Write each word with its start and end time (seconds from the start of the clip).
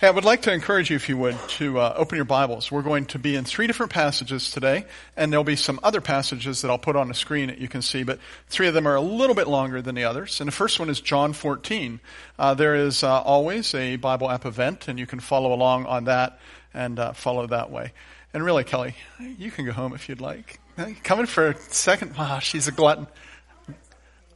Hey, 0.00 0.06
I 0.06 0.10
would 0.10 0.24
like 0.24 0.42
to 0.42 0.52
encourage 0.52 0.90
you, 0.90 0.96
if 0.96 1.08
you 1.08 1.16
would, 1.16 1.36
to 1.48 1.80
uh, 1.80 1.92
open 1.96 2.14
your 2.14 2.24
Bibles. 2.24 2.70
We're 2.70 2.82
going 2.82 3.06
to 3.06 3.18
be 3.18 3.34
in 3.34 3.44
three 3.44 3.66
different 3.66 3.90
passages 3.90 4.52
today, 4.52 4.84
and 5.16 5.32
there'll 5.32 5.42
be 5.42 5.56
some 5.56 5.80
other 5.82 6.00
passages 6.00 6.62
that 6.62 6.70
I'll 6.70 6.78
put 6.78 6.94
on 6.94 7.08
the 7.08 7.14
screen 7.14 7.48
that 7.48 7.58
you 7.58 7.66
can 7.66 7.82
see, 7.82 8.04
but 8.04 8.20
three 8.46 8.68
of 8.68 8.74
them 8.74 8.86
are 8.86 8.94
a 8.94 9.00
little 9.00 9.34
bit 9.34 9.48
longer 9.48 9.82
than 9.82 9.96
the 9.96 10.04
others. 10.04 10.40
And 10.40 10.46
the 10.46 10.52
first 10.52 10.78
one 10.78 10.88
is 10.88 11.00
John 11.00 11.32
14. 11.32 11.98
Uh, 12.38 12.54
there 12.54 12.76
is 12.76 13.02
uh, 13.02 13.22
always 13.22 13.74
a 13.74 13.96
Bible 13.96 14.30
app 14.30 14.46
event, 14.46 14.86
and 14.86 15.00
you 15.00 15.06
can 15.08 15.18
follow 15.18 15.52
along 15.52 15.86
on 15.86 16.04
that 16.04 16.38
and 16.72 16.96
uh, 17.00 17.12
follow 17.12 17.48
that 17.48 17.72
way. 17.72 17.92
And 18.32 18.44
really, 18.44 18.62
Kelly, 18.62 18.94
you 19.18 19.50
can 19.50 19.64
go 19.64 19.72
home 19.72 19.94
if 19.94 20.08
you'd 20.08 20.20
like. 20.20 20.60
Coming 21.02 21.26
for 21.26 21.48
a 21.48 21.56
second, 21.56 22.16
wow, 22.16 22.38
she's 22.38 22.68
a 22.68 22.72
glutton. 22.72 23.08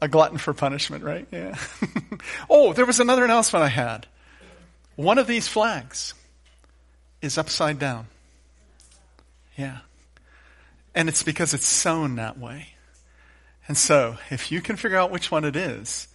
A 0.01 0.09
glutton 0.09 0.39
for 0.39 0.55
punishment, 0.55 1.05
right? 1.05 1.29
Yeah. 1.31 1.57
oh, 2.51 2.73
there 2.73 2.85
was 2.85 2.99
another 2.99 3.25
announcement 3.25 3.65
I 3.65 3.69
had. 3.69 4.09
One 5.03 5.19
of 5.19 5.27
these 5.27 5.49
flags 5.49 6.15
is 7.21 7.37
upside 7.37 7.81
down. 7.81 8.07
Yeah. 9.59 9.79
And 10.95 11.09
it's 11.09 11.25
because 11.25 11.55
it's 11.55 11.67
sewn 11.67 12.15
that 12.17 12.39
way. 12.39 12.69
And 13.67 13.77
so, 13.77 14.17
if 14.31 14.53
you 14.53 14.61
can 14.61 14.77
figure 14.77 14.97
out 14.97 15.11
which 15.11 15.29
one 15.29 15.45
it 15.45 15.57
is, 15.57 16.07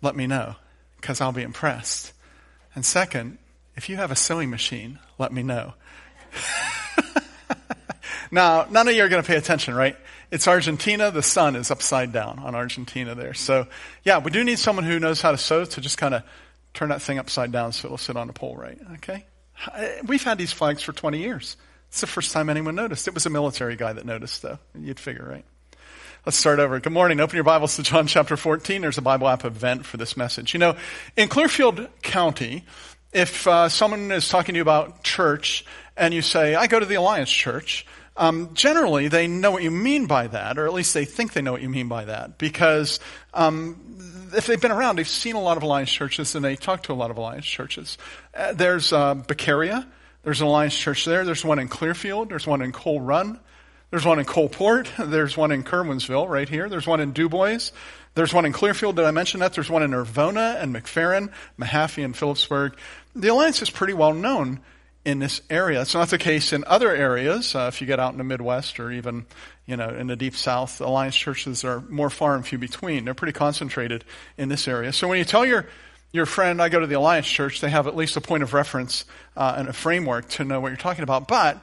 let 0.00 0.14
me 0.14 0.28
know, 0.28 0.54
because 1.00 1.20
I'll 1.20 1.32
be 1.32 1.42
impressed. 1.42 2.12
And 2.76 2.86
second, 2.86 3.38
if 3.74 3.88
you 3.88 3.96
have 3.96 4.12
a 4.12 4.16
sewing 4.16 4.48
machine, 4.48 5.00
let 5.18 5.32
me 5.32 5.42
know. 5.42 5.74
now, 8.30 8.68
none 8.70 8.86
of 8.86 8.94
you 8.94 9.02
are 9.02 9.08
going 9.08 9.24
to 9.24 9.26
pay 9.26 9.36
attention, 9.36 9.74
right? 9.74 9.96
It's 10.30 10.46
Argentina. 10.46 11.10
The 11.10 11.22
sun 11.22 11.56
is 11.56 11.72
upside 11.72 12.12
down 12.12 12.38
on 12.38 12.54
Argentina 12.54 13.16
there. 13.16 13.34
So, 13.34 13.66
yeah, 14.04 14.18
we 14.18 14.30
do 14.30 14.44
need 14.44 14.60
someone 14.60 14.84
who 14.84 15.00
knows 15.00 15.20
how 15.20 15.32
to 15.32 15.38
sew 15.38 15.64
to 15.64 15.80
just 15.80 15.98
kind 15.98 16.14
of 16.14 16.22
turn 16.74 16.90
that 16.90 17.00
thing 17.00 17.18
upside 17.18 17.52
down 17.52 17.72
so 17.72 17.86
it'll 17.86 17.98
sit 17.98 18.16
on 18.16 18.28
a 18.28 18.32
pole 18.32 18.56
right. 18.56 18.78
Okay? 18.94 19.24
We've 20.06 20.22
had 20.22 20.36
these 20.36 20.52
flags 20.52 20.82
for 20.82 20.92
20 20.92 21.18
years. 21.18 21.56
It's 21.88 22.00
the 22.00 22.06
first 22.08 22.32
time 22.32 22.50
anyone 22.50 22.74
noticed. 22.74 23.06
It 23.06 23.14
was 23.14 23.24
a 23.24 23.30
military 23.30 23.76
guy 23.76 23.92
that 23.92 24.04
noticed, 24.04 24.42
though. 24.42 24.58
You'd 24.76 24.98
figure, 24.98 25.24
right? 25.24 25.44
Let's 26.26 26.36
start 26.36 26.58
over. 26.58 26.80
Good 26.80 26.92
morning. 26.92 27.20
Open 27.20 27.36
your 27.36 27.44
Bibles 27.44 27.76
to 27.76 27.82
John 27.82 28.08
chapter 28.08 28.36
14. 28.36 28.80
There's 28.80 28.98
a 28.98 29.02
Bible 29.02 29.28
app 29.28 29.44
event 29.44 29.86
for 29.86 29.96
this 29.96 30.16
message. 30.16 30.54
You 30.54 30.58
know, 30.58 30.76
in 31.16 31.28
Clearfield 31.28 31.86
County, 32.02 32.64
if 33.12 33.46
uh, 33.46 33.68
someone 33.68 34.10
is 34.10 34.28
talking 34.28 34.54
to 34.54 34.56
you 34.56 34.62
about 34.62 35.04
church 35.04 35.64
and 35.96 36.12
you 36.12 36.22
say, 36.22 36.56
I 36.56 36.66
go 36.66 36.80
to 36.80 36.86
the 36.86 36.96
Alliance 36.96 37.30
Church, 37.30 37.86
um, 38.16 38.50
generally 38.54 39.08
they 39.08 39.26
know 39.26 39.50
what 39.50 39.62
you 39.62 39.70
mean 39.70 40.06
by 40.06 40.26
that, 40.28 40.58
or 40.58 40.66
at 40.66 40.72
least 40.72 40.94
they 40.94 41.04
think 41.04 41.32
they 41.32 41.42
know 41.42 41.52
what 41.52 41.62
you 41.62 41.68
mean 41.68 41.88
by 41.88 42.04
that, 42.04 42.38
because 42.38 43.00
um, 43.32 44.30
if 44.34 44.46
they've 44.46 44.60
been 44.60 44.72
around, 44.72 44.96
they've 44.96 45.08
seen 45.08 45.36
a 45.36 45.40
lot 45.40 45.56
of 45.56 45.62
Alliance 45.62 45.90
churches 45.90 46.34
and 46.34 46.44
they 46.44 46.56
talk 46.56 46.84
to 46.84 46.92
a 46.92 46.94
lot 46.94 47.10
of 47.10 47.16
Alliance 47.16 47.46
churches. 47.46 47.98
Uh, 48.34 48.52
there's 48.52 48.92
uh. 48.92 49.14
There's 50.22 50.40
an 50.40 50.46
Alliance 50.46 50.78
church 50.78 51.04
there. 51.04 51.24
There's 51.24 51.44
one 51.44 51.58
in 51.58 51.68
Clearfield. 51.68 52.30
There's 52.30 52.46
one 52.46 52.62
in 52.62 52.72
Coal 52.72 53.00
Run. 53.00 53.38
There's 53.90 54.06
one 54.06 54.18
in 54.18 54.24
Coalport. 54.24 54.90
There's 54.98 55.36
one 55.36 55.52
in 55.52 55.62
Curwensville 55.62 56.28
right 56.28 56.48
here. 56.48 56.68
There's 56.68 56.86
one 56.86 57.00
in 57.00 57.12
DuBois. 57.12 57.70
There's 58.14 58.32
one 58.32 58.44
in 58.44 58.52
Clearfield. 58.52 58.96
Did 58.96 59.04
I 59.04 59.10
mention 59.10 59.40
that? 59.40 59.52
There's 59.52 59.70
one 59.70 59.82
in 59.82 59.92
Irvona 59.92 60.60
and 60.60 60.74
McFerrin, 60.74 61.30
Mahaffey 61.60 62.04
and 62.04 62.16
Philipsburg. 62.16 62.74
The 63.14 63.28
Alliance 63.28 63.62
is 63.62 63.70
pretty 63.70 63.92
well 63.92 64.14
known 64.14 64.60
in 65.04 65.18
this 65.18 65.42
area. 65.50 65.82
It's 65.82 65.94
not 65.94 66.08
the 66.08 66.18
case 66.18 66.52
in 66.52 66.64
other 66.66 66.90
areas. 66.90 67.54
Uh, 67.54 67.70
if 67.72 67.80
you 67.80 67.86
get 67.86 68.00
out 68.00 68.12
in 68.12 68.18
the 68.18 68.24
Midwest 68.24 68.80
or 68.80 68.90
even, 68.90 69.26
you 69.66 69.76
know, 69.76 69.90
in 69.90 70.06
the 70.06 70.16
deep 70.16 70.34
South, 70.34 70.80
Alliance 70.80 71.16
churches 71.16 71.64
are 71.64 71.80
more 71.82 72.10
far 72.10 72.34
and 72.34 72.46
few 72.46 72.58
between. 72.58 73.04
They're 73.04 73.14
pretty 73.14 73.32
concentrated 73.32 74.04
in 74.38 74.48
this 74.48 74.66
area. 74.66 74.92
So 74.92 75.08
when 75.08 75.18
you 75.18 75.24
tell 75.24 75.44
your 75.44 75.66
your 76.12 76.26
friend, 76.26 76.62
I 76.62 76.68
go 76.68 76.78
to 76.78 76.86
the 76.86 76.94
Alliance 76.94 77.26
Church, 77.26 77.60
they 77.60 77.70
have 77.70 77.88
at 77.88 77.96
least 77.96 78.16
a 78.16 78.20
point 78.20 78.44
of 78.44 78.54
reference 78.54 79.04
uh, 79.36 79.56
and 79.56 79.68
a 79.68 79.72
framework 79.72 80.28
to 80.30 80.44
know 80.44 80.60
what 80.60 80.68
you're 80.68 80.76
talking 80.76 81.02
about. 81.02 81.26
But 81.26 81.58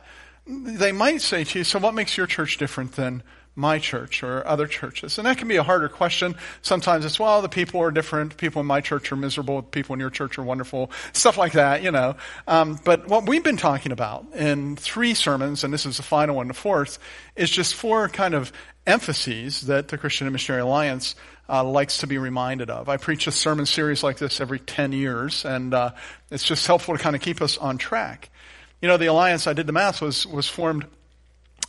they 0.46 0.92
might 0.92 1.22
say 1.22 1.46
to 1.46 1.60
you, 1.60 1.64
so 1.64 1.80
what 1.80 1.94
makes 1.94 2.18
your 2.18 2.28
church 2.28 2.58
different 2.58 2.92
than 2.94 3.24
my 3.56 3.80
church 3.80 4.24
or 4.24 4.46
other 4.48 4.68
churches? 4.68 5.18
And 5.18 5.26
that 5.28 5.38
can 5.38 5.48
be 5.48 5.58
a 5.58 5.64
harder 5.64 5.90
question. 5.90 6.36
Sometimes 6.62 7.06
it's, 7.06 7.20
well, 7.20 7.42
the 7.42 7.50
people 7.50 7.82
are 7.82 7.92
different. 7.92 8.38
People 8.38 8.62
in 8.62 8.68
my 8.68 8.82
church 8.82 9.12
are 9.12 9.16
miserable. 9.16 9.62
People 9.62 9.94
in 9.94 10.00
your 10.00 10.10
church 10.10 10.38
are 10.38 10.44
wonderful. 10.44 10.92
Stuff 11.14 11.38
like 11.38 11.54
that, 11.54 11.84
you 11.84 11.92
know. 11.92 12.16
Um, 12.48 12.80
but 12.84 13.08
what 13.08 13.28
we've 13.28 13.44
been 13.44 13.58
talking 13.58 13.92
about 13.92 14.26
in 14.36 14.76
three 14.76 15.14
sermons, 15.14 15.64
and 15.64 15.74
this 15.74 15.86
is 15.86 15.98
the 15.98 16.04
final 16.04 16.36
one, 16.38 16.48
the 16.48 16.54
fourth, 16.54 17.00
is 17.36 17.50
just 17.50 17.76
four 17.76 18.10
kind 18.10 18.34
of 18.34 18.52
emphases 18.88 19.62
that 19.62 19.90
the 19.90 19.98
Christian 19.98 20.28
and 20.28 20.34
Missionary 20.34 20.62
Alliance 20.62 21.16
uh, 21.50 21.64
likes 21.64 22.00
to 22.00 22.08
be 22.08 22.18
reminded 22.18 22.70
of. 22.70 22.88
I 22.88 22.98
preach 22.98 23.28
a 23.28 23.32
sermon 23.32 23.66
series 23.66 24.04
like 24.04 24.18
this 24.18 24.40
every 24.40 24.60
10 24.60 24.94
years, 24.94 25.46
and 25.46 25.74
uh, 25.74 25.92
it's 26.30 26.44
just 26.44 26.66
helpful 26.66 26.96
to 26.96 27.04
kind 27.04 27.16
of 27.16 27.22
keep 27.22 27.42
us 27.42 27.58
on 27.58 27.78
track. 27.78 28.30
You 28.82 28.88
know, 28.88 28.98
the 28.98 29.08
alliance, 29.08 29.48
I 29.48 29.54
did 29.54 29.68
the 29.68 29.74
math, 29.74 30.02
was, 30.02 30.26
was 30.26 30.48
formed 30.48 30.86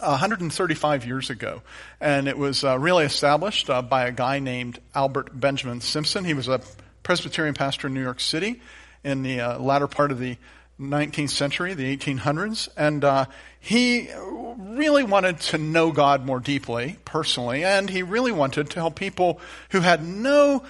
135 0.03 1.07
years 1.07 1.31
ago. 1.31 1.63
And 2.01 2.29
it 2.29 2.37
was 2.37 2.65
uh, 2.65 2.79
really 2.79 3.05
established 3.05 3.71
uh, 3.71 3.83
by 3.83 4.07
a 4.07 4.13
guy 4.13 4.39
named 4.39 4.81
Albert 4.95 5.39
Benjamin 5.39 5.81
Simpson. 5.81 6.25
He 6.25 6.35
was 6.35 6.49
a 6.49 6.61
Presbyterian 7.03 7.55
pastor 7.55 7.87
in 7.87 7.95
New 7.95 8.03
York 8.03 8.21
City 8.21 8.61
in 9.05 9.23
the 9.23 9.41
uh, 9.41 9.59
latter 9.59 9.89
part 9.89 10.13
of 10.13 10.19
the 10.19 10.37
19th 10.81 11.31
century, 11.31 11.75
the 11.75 11.97
1800s. 11.97 12.69
And 12.77 13.05
uh, 13.05 13.27
he 13.61 14.09
really 14.57 15.03
wanted 15.03 15.41
to 15.41 15.59
know 15.59 15.93
God 15.93 16.25
more 16.25 16.41
deeply, 16.41 16.97
personally, 17.05 17.65
and 17.65 17.89
he 17.89 18.03
really 18.03 18.33
wanted 18.33 18.71
to 18.71 18.81
help 18.81 18.97
people 18.97 19.41
who 19.71 19.81
had 19.81 20.05
no 20.05 20.65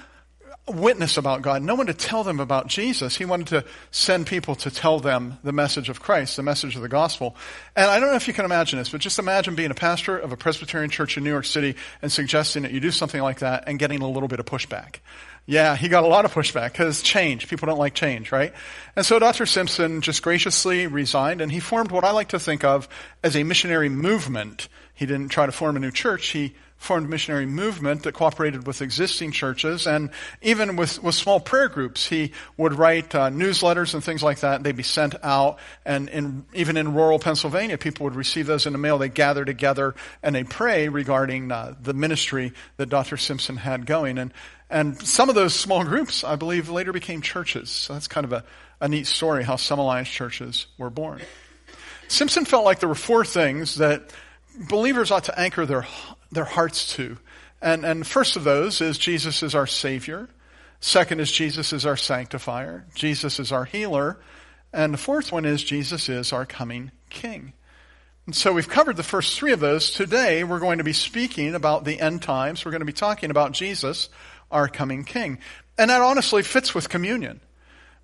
witness 0.69 1.17
about 1.17 1.43
God, 1.43 1.63
no 1.63 1.75
one 1.75 1.87
to 1.87 1.95
tell 1.95 2.23
them 2.23 2.39
about 2.39 2.69
Jesus. 2.69 3.17
He 3.17 3.25
wanted 3.25 3.49
to 3.49 3.65
send 3.91 4.27
people 4.27 4.55
to 4.57 4.71
tell 4.71 5.01
them 5.01 5.39
the 5.43 5.53
message 5.53 5.89
of 5.89 6.01
Christ, 6.01 6.37
the 6.37 6.43
message 6.43 6.77
of 6.77 6.83
the 6.83 6.89
gospel. 6.89 7.37
And 7.75 7.91
I 7.91 7.99
don't 7.99 8.11
know 8.11 8.17
if 8.17 8.29
you 8.29 8.35
can 8.35 8.45
imagine 8.45 8.79
this, 8.79 8.91
but 8.91 9.01
just 9.01 9.19
imagine 9.19 9.57
being 9.57 9.73
a 9.73 9.75
pastor 9.75 10.17
of 10.17 10.31
a 10.31 10.37
Presbyterian 10.37 10.91
church 10.91 11.17
in 11.17 11.25
New 11.25 11.31
York 11.31 11.47
City 11.47 11.75
and 12.01 12.13
suggesting 12.13 12.63
that 12.63 12.73
you 12.73 12.79
do 12.79 12.93
something 12.93 13.21
like 13.21 13.41
that 13.41 13.65
and 13.67 13.79
getting 13.79 14.03
a 14.03 14.09
little 14.09 14.29
bit 14.29 14.39
of 14.39 14.47
pushback. 14.47 14.97
Yeah, 15.45 15.75
he 15.75 15.89
got 15.89 16.05
a 16.05 16.07
lot 16.07 16.25
of 16.25 16.33
pushback 16.33 16.71
because 16.71 17.03
change. 17.03 17.49
People 17.49 17.67
don't 17.67 17.79
like 17.79 17.95
change, 17.95 18.31
right? 18.31 18.53
And 18.95 19.05
so 19.05 19.19
Dr. 19.19 19.47
Simpson 19.47 20.01
just 20.01 20.23
graciously 20.23 20.87
resigned 20.87 21.41
and 21.41 21.51
he 21.51 21.59
formed 21.59 21.91
what 21.91 22.05
I 22.05 22.13
like 22.13 22.29
to 22.29 22.39
think 22.39 22.63
of 22.63 22.89
as 23.25 23.35
a 23.35 23.43
missionary 23.43 23.89
movement. 23.89 24.69
He 24.95 25.07
didn't 25.07 25.31
try 25.31 25.47
to 25.47 25.53
form 25.53 25.77
a 25.77 25.81
new 25.81 25.91
church. 25.91 26.29
He 26.29 26.55
formed 26.83 27.09
missionary 27.09 27.47
movement 27.47 28.03
that 28.03 28.13
cooperated 28.13 28.67
with 28.67 28.83
existing 28.83 29.31
churches 29.31 29.87
and 29.87 30.11
even 30.43 30.75
with, 30.75 31.01
with 31.01 31.15
small 31.15 31.39
prayer 31.39 31.69
groups. 31.69 32.07
He 32.07 32.33
would 32.57 32.75
write 32.75 33.15
uh, 33.15 33.31
newsletters 33.31 33.95
and 33.95 34.03
things 34.03 34.21
like 34.21 34.41
that. 34.41 34.65
They'd 34.65 34.77
be 34.77 34.83
sent 34.83 35.15
out 35.23 35.61
and 35.85 36.09
in, 36.09 36.45
even 36.53 36.77
in 36.77 36.93
rural 36.93 37.21
Pennsylvania, 37.21 37.79
people 37.79 38.05
would 38.05 38.17
receive 38.17 38.47
those 38.47 38.67
in 38.67 38.73
the 38.73 38.81
mail. 38.81 38.99
They 38.99 39.09
gather 39.09 39.45
together 39.45 39.95
and 40.25 40.35
they 40.35 40.43
pray 40.43 40.89
regarding 40.89 41.53
uh, 41.53 41.77
the 41.81 41.95
ministry 41.95 42.53
that 42.79 42.89
Dr. 42.89 43.17
Simpson 43.17 43.57
had 43.59 43.87
going. 43.87 44.19
And, 44.19 44.35
and 44.69 45.01
some 45.01 45.29
of 45.29 45.37
those 45.37 45.55
small 45.55 45.85
groups, 45.85 46.25
I 46.25 46.35
believe, 46.35 46.69
later 46.69 46.93
became 46.93 47.23
churches. 47.23 47.71
So 47.71 47.93
that's 47.93 48.09
kind 48.09 48.25
of 48.25 48.33
a, 48.33 48.45
a 48.81 48.89
neat 48.89 49.07
story 49.07 49.45
how 49.45 49.55
some 49.55 49.79
alliance 49.79 50.09
churches 50.09 50.67
were 50.79 50.91
born. 50.91 51.21
Simpson 52.09 52.45
felt 52.45 52.65
like 52.65 52.81
there 52.81 52.89
were 52.89 52.97
four 52.97 53.25
things 53.25 53.77
that 53.77 54.11
believers 54.69 55.13
ought 55.13 55.25
to 55.25 55.39
anchor 55.39 55.65
their 55.65 55.87
their 56.33 56.45
hearts 56.45 56.95
to. 56.95 57.19
And, 57.61 57.85
and 57.85 58.05
first 58.05 58.37
of 58.37 58.43
those 58.43 58.81
is 58.81 58.99
Jesus 58.99 59.43
is 59.43 59.55
our 59.55 59.69
Savior. 59.69 60.29
Second 60.81 61.21
is 61.21 61.31
Jesus 61.31 61.73
is 61.73 61.87
our 61.87 61.97
sanctifier. 61.97 62.87
Jesus 62.95 63.39
is 63.39 63.53
our 63.53 63.65
healer. 63.65 64.19
And 64.73 64.93
the 64.93 64.99
fourth 64.99 65.31
one 65.31 65.45
is 65.45 65.63
Jesus 65.63 66.09
is 66.09 66.33
our 66.33 66.45
coming 66.45 66.91
King. 67.09 67.53
And 68.27 68.35
so 68.35 68.53
we've 68.53 68.69
covered 68.69 68.97
the 68.97 69.03
first 69.03 69.39
three 69.39 69.53
of 69.53 69.61
those. 69.61 69.91
Today 69.91 70.43
we're 70.43 70.59
going 70.59 70.79
to 70.79 70.85
be 70.85 70.93
speaking 70.93 71.55
about 71.55 71.85
the 71.85 72.01
end 72.01 72.23
times. 72.23 72.65
We're 72.65 72.71
going 72.73 72.81
to 72.81 72.87
be 72.87 72.93
talking 72.93 73.31
about 73.31 73.53
Jesus, 73.53 74.09
our 74.51 74.67
coming 74.67 75.05
King. 75.05 75.39
And 75.79 75.91
that 75.91 76.01
honestly 76.01 76.43
fits 76.43 76.75
with 76.75 76.89
communion. 76.89 77.41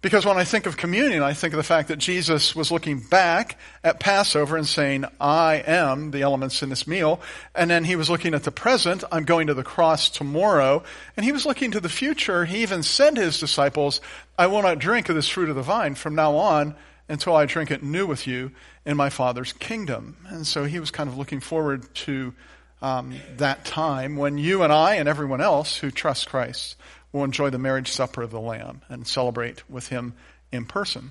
Because 0.01 0.25
when 0.25 0.37
I 0.37 0.45
think 0.45 0.67
of 0.67 0.77
communion, 0.77 1.25
I 1.25 1.33
think 1.33 1.53
of 1.55 1.57
the 1.57 1.65
fact 1.65 1.89
that 1.89 1.97
Jesus 1.97 2.55
was 2.55 2.71
looking 2.71 3.01
back 3.01 3.59
at 3.83 3.99
Passover 3.99 4.57
and 4.57 4.67
saying, 4.67 5.05
I 5.21 5.57
am 5.67 6.13
the 6.13 6.23
elements 6.23 6.63
in 6.63 6.69
this 6.69 6.87
meal. 6.87 7.21
And 7.53 7.69
then 7.69 7.83
he 7.83 7.97
was 7.97 8.09
looking 8.09 8.33
at 8.33 8.45
the 8.45 8.53
present, 8.53 9.03
I'm 9.11 9.25
going 9.25 9.49
to 9.49 9.55
the 9.55 9.65
cross 9.65 10.09
tomorrow. 10.09 10.85
And 11.17 11.25
he 11.25 11.33
was 11.33 11.45
looking 11.45 11.73
to 11.73 11.81
the 11.81 11.89
future. 11.89 12.45
He 12.45 12.63
even 12.63 12.85
said 12.85 13.17
to 13.17 13.23
his 13.23 13.41
disciples, 13.41 14.01
I 14.39 14.47
will 14.47 14.63
not 14.63 14.79
drink 14.79 15.09
of 15.09 15.17
this 15.17 15.29
fruit 15.29 15.49
of 15.49 15.57
the 15.57 15.63
vine 15.63 15.97
from 15.97 16.15
now 16.15 16.37
on 16.37 16.77
until 17.09 17.35
I 17.35 17.47
drink 17.47 17.73
it 17.73 17.83
new 17.83 18.07
with 18.07 18.25
you 18.29 18.53
in 18.87 18.97
my 18.97 19.11
Father's 19.11 19.53
kingdom. 19.53 20.17
And 20.29 20.47
so 20.47 20.65
he 20.65 20.79
was 20.79 20.93
kind 20.93 21.09
of 21.09 21.19
looking 21.19 21.41
forward 21.41 21.93
to 21.97 22.35
um, 22.81 23.15
that 23.39 23.65
time 23.65 24.17
when 24.17 24.39
you 24.39 24.63
and 24.63 24.73
I 24.73 24.97
and 24.97 25.09
everyone 25.09 25.41
else 25.41 25.77
who 25.77 25.91
trusts 25.91 26.25
Christ 26.25 26.77
will 27.13 27.25
enjoy 27.25 27.51
the 27.51 27.59
marriage 27.59 27.91
supper 27.91 28.23
of 28.23 28.31
the 28.31 28.41
Lamb 28.41 28.83
and 28.89 29.07
celebrate 29.07 29.69
with 29.71 29.89
him 29.89 30.15
in 30.53 30.65
person. 30.65 31.11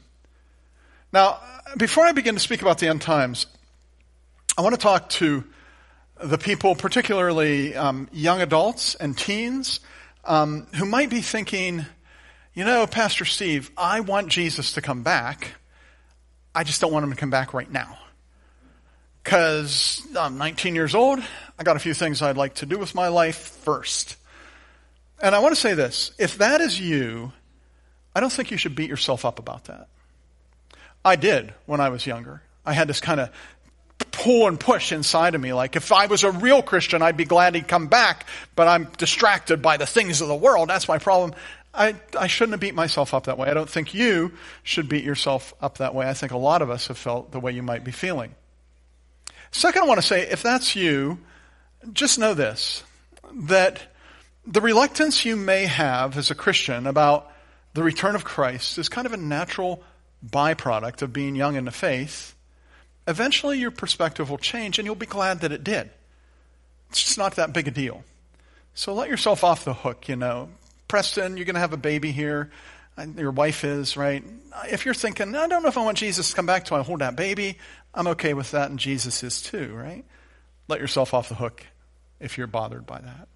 Now, 1.11 1.39
before 1.77 2.05
I 2.05 2.11
begin 2.11 2.35
to 2.35 2.39
speak 2.39 2.61
about 2.61 2.79
the 2.79 2.87
end 2.87 3.01
times, 3.01 3.45
I 4.57 4.61
want 4.61 4.75
to 4.75 4.81
talk 4.81 5.09
to 5.09 5.43
the 6.21 6.37
people, 6.37 6.75
particularly 6.75 7.75
um, 7.75 8.09
young 8.11 8.41
adults 8.41 8.95
and 8.95 9.17
teens, 9.17 9.79
um, 10.25 10.67
who 10.75 10.85
might 10.85 11.09
be 11.09 11.21
thinking, 11.21 11.85
you 12.53 12.65
know, 12.65 12.87
Pastor 12.87 13.23
Steve, 13.23 13.71
I 13.77 14.01
want 14.01 14.29
Jesus 14.29 14.73
to 14.73 14.81
come 14.81 15.03
back. 15.03 15.53
I 16.53 16.63
just 16.63 16.81
don't 16.81 16.91
want 16.91 17.03
him 17.03 17.11
to 17.11 17.15
come 17.15 17.29
back 17.29 17.53
right 17.53 17.71
now. 17.71 17.97
Because 19.23 20.05
I'm 20.17 20.37
19 20.37 20.73
years 20.73 20.95
old. 20.95 21.19
I 21.59 21.63
got 21.63 21.75
a 21.75 21.79
few 21.79 21.93
things 21.93 22.21
I'd 22.21 22.37
like 22.37 22.55
to 22.55 22.65
do 22.65 22.77
with 22.77 22.95
my 22.95 23.09
life 23.09 23.37
first. 23.37 24.15
And 25.21 25.33
I 25.33 25.39
want 25.39 25.55
to 25.55 25.59
say 25.59 25.73
this 25.73 26.11
if 26.17 26.37
that 26.37 26.61
is 26.61 26.79
you, 26.79 27.31
I 28.15 28.19
don't 28.19 28.31
think 28.31 28.51
you 28.51 28.57
should 28.57 28.75
beat 28.75 28.89
yourself 28.89 29.25
up 29.25 29.39
about 29.39 29.65
that. 29.65 29.87
I 31.03 31.15
did 31.15 31.53
when 31.65 31.79
I 31.79 31.89
was 31.89 32.05
younger. 32.05 32.41
I 32.65 32.73
had 32.73 32.87
this 32.87 32.99
kind 32.99 33.19
of 33.19 33.29
pull 34.11 34.47
and 34.47 34.59
push 34.59 34.91
inside 34.91 35.35
of 35.35 35.41
me. 35.41 35.53
Like 35.53 35.75
if 35.75 35.91
I 35.91 36.07
was 36.07 36.23
a 36.23 36.31
real 36.31 36.61
Christian, 36.61 37.01
I'd 37.01 37.17
be 37.17 37.25
glad 37.25 37.55
he'd 37.55 37.67
come 37.67 37.87
back, 37.87 38.25
but 38.55 38.67
I'm 38.67 38.85
distracted 38.97 39.61
by 39.61 39.77
the 39.77 39.85
things 39.85 40.21
of 40.21 40.27
the 40.27 40.35
world. 40.35 40.69
That's 40.69 40.87
my 40.87 40.97
problem. 40.97 41.33
I, 41.73 41.95
I 42.17 42.27
shouldn't 42.27 42.53
have 42.53 42.59
beat 42.59 42.75
myself 42.75 43.13
up 43.13 43.25
that 43.25 43.37
way. 43.37 43.49
I 43.49 43.53
don't 43.53 43.69
think 43.69 43.93
you 43.93 44.33
should 44.63 44.89
beat 44.89 45.03
yourself 45.03 45.53
up 45.61 45.77
that 45.77 45.93
way. 45.93 46.09
I 46.09 46.13
think 46.13 46.31
a 46.31 46.37
lot 46.37 46.61
of 46.61 46.69
us 46.69 46.87
have 46.87 46.97
felt 46.97 47.31
the 47.31 47.39
way 47.39 47.51
you 47.51 47.61
might 47.61 47.83
be 47.83 47.91
feeling. 47.91 48.33
Second, 49.51 49.83
I 49.83 49.85
want 49.85 50.01
to 50.01 50.05
say, 50.05 50.21
if 50.21 50.43
that's 50.43 50.75
you, 50.75 51.19
just 51.93 52.17
know 52.19 52.33
this, 52.33 52.83
that 53.33 53.95
the 54.47 54.61
reluctance 54.61 55.25
you 55.25 55.35
may 55.35 55.65
have 55.65 56.17
as 56.17 56.31
a 56.31 56.35
Christian 56.35 56.87
about 56.87 57.29
the 57.73 57.83
return 57.83 58.15
of 58.15 58.23
Christ 58.23 58.77
is 58.77 58.87
kind 58.87 59.05
of 59.05 59.11
a 59.11 59.17
natural 59.17 59.83
byproduct 60.25 61.01
of 61.01 61.11
being 61.11 61.35
young 61.35 61.55
in 61.55 61.65
the 61.65 61.71
faith. 61.71 62.33
Eventually, 63.07 63.59
your 63.59 63.71
perspective 63.71 64.29
will 64.29 64.37
change, 64.37 64.79
and 64.79 64.85
you'll 64.85 64.95
be 64.95 65.05
glad 65.05 65.41
that 65.41 65.51
it 65.51 65.63
did. 65.63 65.89
It's 66.89 67.03
just 67.03 67.17
not 67.17 67.35
that 67.35 67.51
big 67.51 67.67
a 67.67 67.71
deal. 67.71 68.03
So 68.73 68.93
let 68.93 69.09
yourself 69.09 69.43
off 69.43 69.65
the 69.65 69.73
hook, 69.73 70.07
you 70.07 70.15
know. 70.15 70.49
Preston, 70.87 71.35
you're 71.35 71.45
going 71.45 71.55
to 71.55 71.61
have 71.61 71.73
a 71.73 71.77
baby 71.77 72.13
here. 72.13 72.49
Your 73.17 73.31
wife 73.31 73.65
is, 73.65 73.97
right? 73.97 74.23
If 74.69 74.85
you're 74.85 74.93
thinking, 74.93 75.35
I 75.35 75.47
don't 75.47 75.61
know 75.61 75.69
if 75.69 75.77
I 75.77 75.83
want 75.83 75.97
Jesus 75.97 76.29
to 76.29 76.35
come 76.35 76.45
back 76.45 76.65
till 76.65 76.77
I 76.77 76.83
hold 76.83 76.99
that 76.99 77.15
baby, 77.15 77.57
I'm 77.93 78.07
okay 78.07 78.33
with 78.33 78.51
that, 78.51 78.69
and 78.69 78.79
Jesus 78.79 79.23
is 79.23 79.41
too, 79.41 79.73
right? 79.75 80.05
Let 80.69 80.79
yourself 80.79 81.13
off 81.13 81.29
the 81.29 81.35
hook 81.35 81.65
if 82.19 82.37
you're 82.37 82.47
bothered 82.47 82.85
by 82.85 83.01
that. 83.01 83.27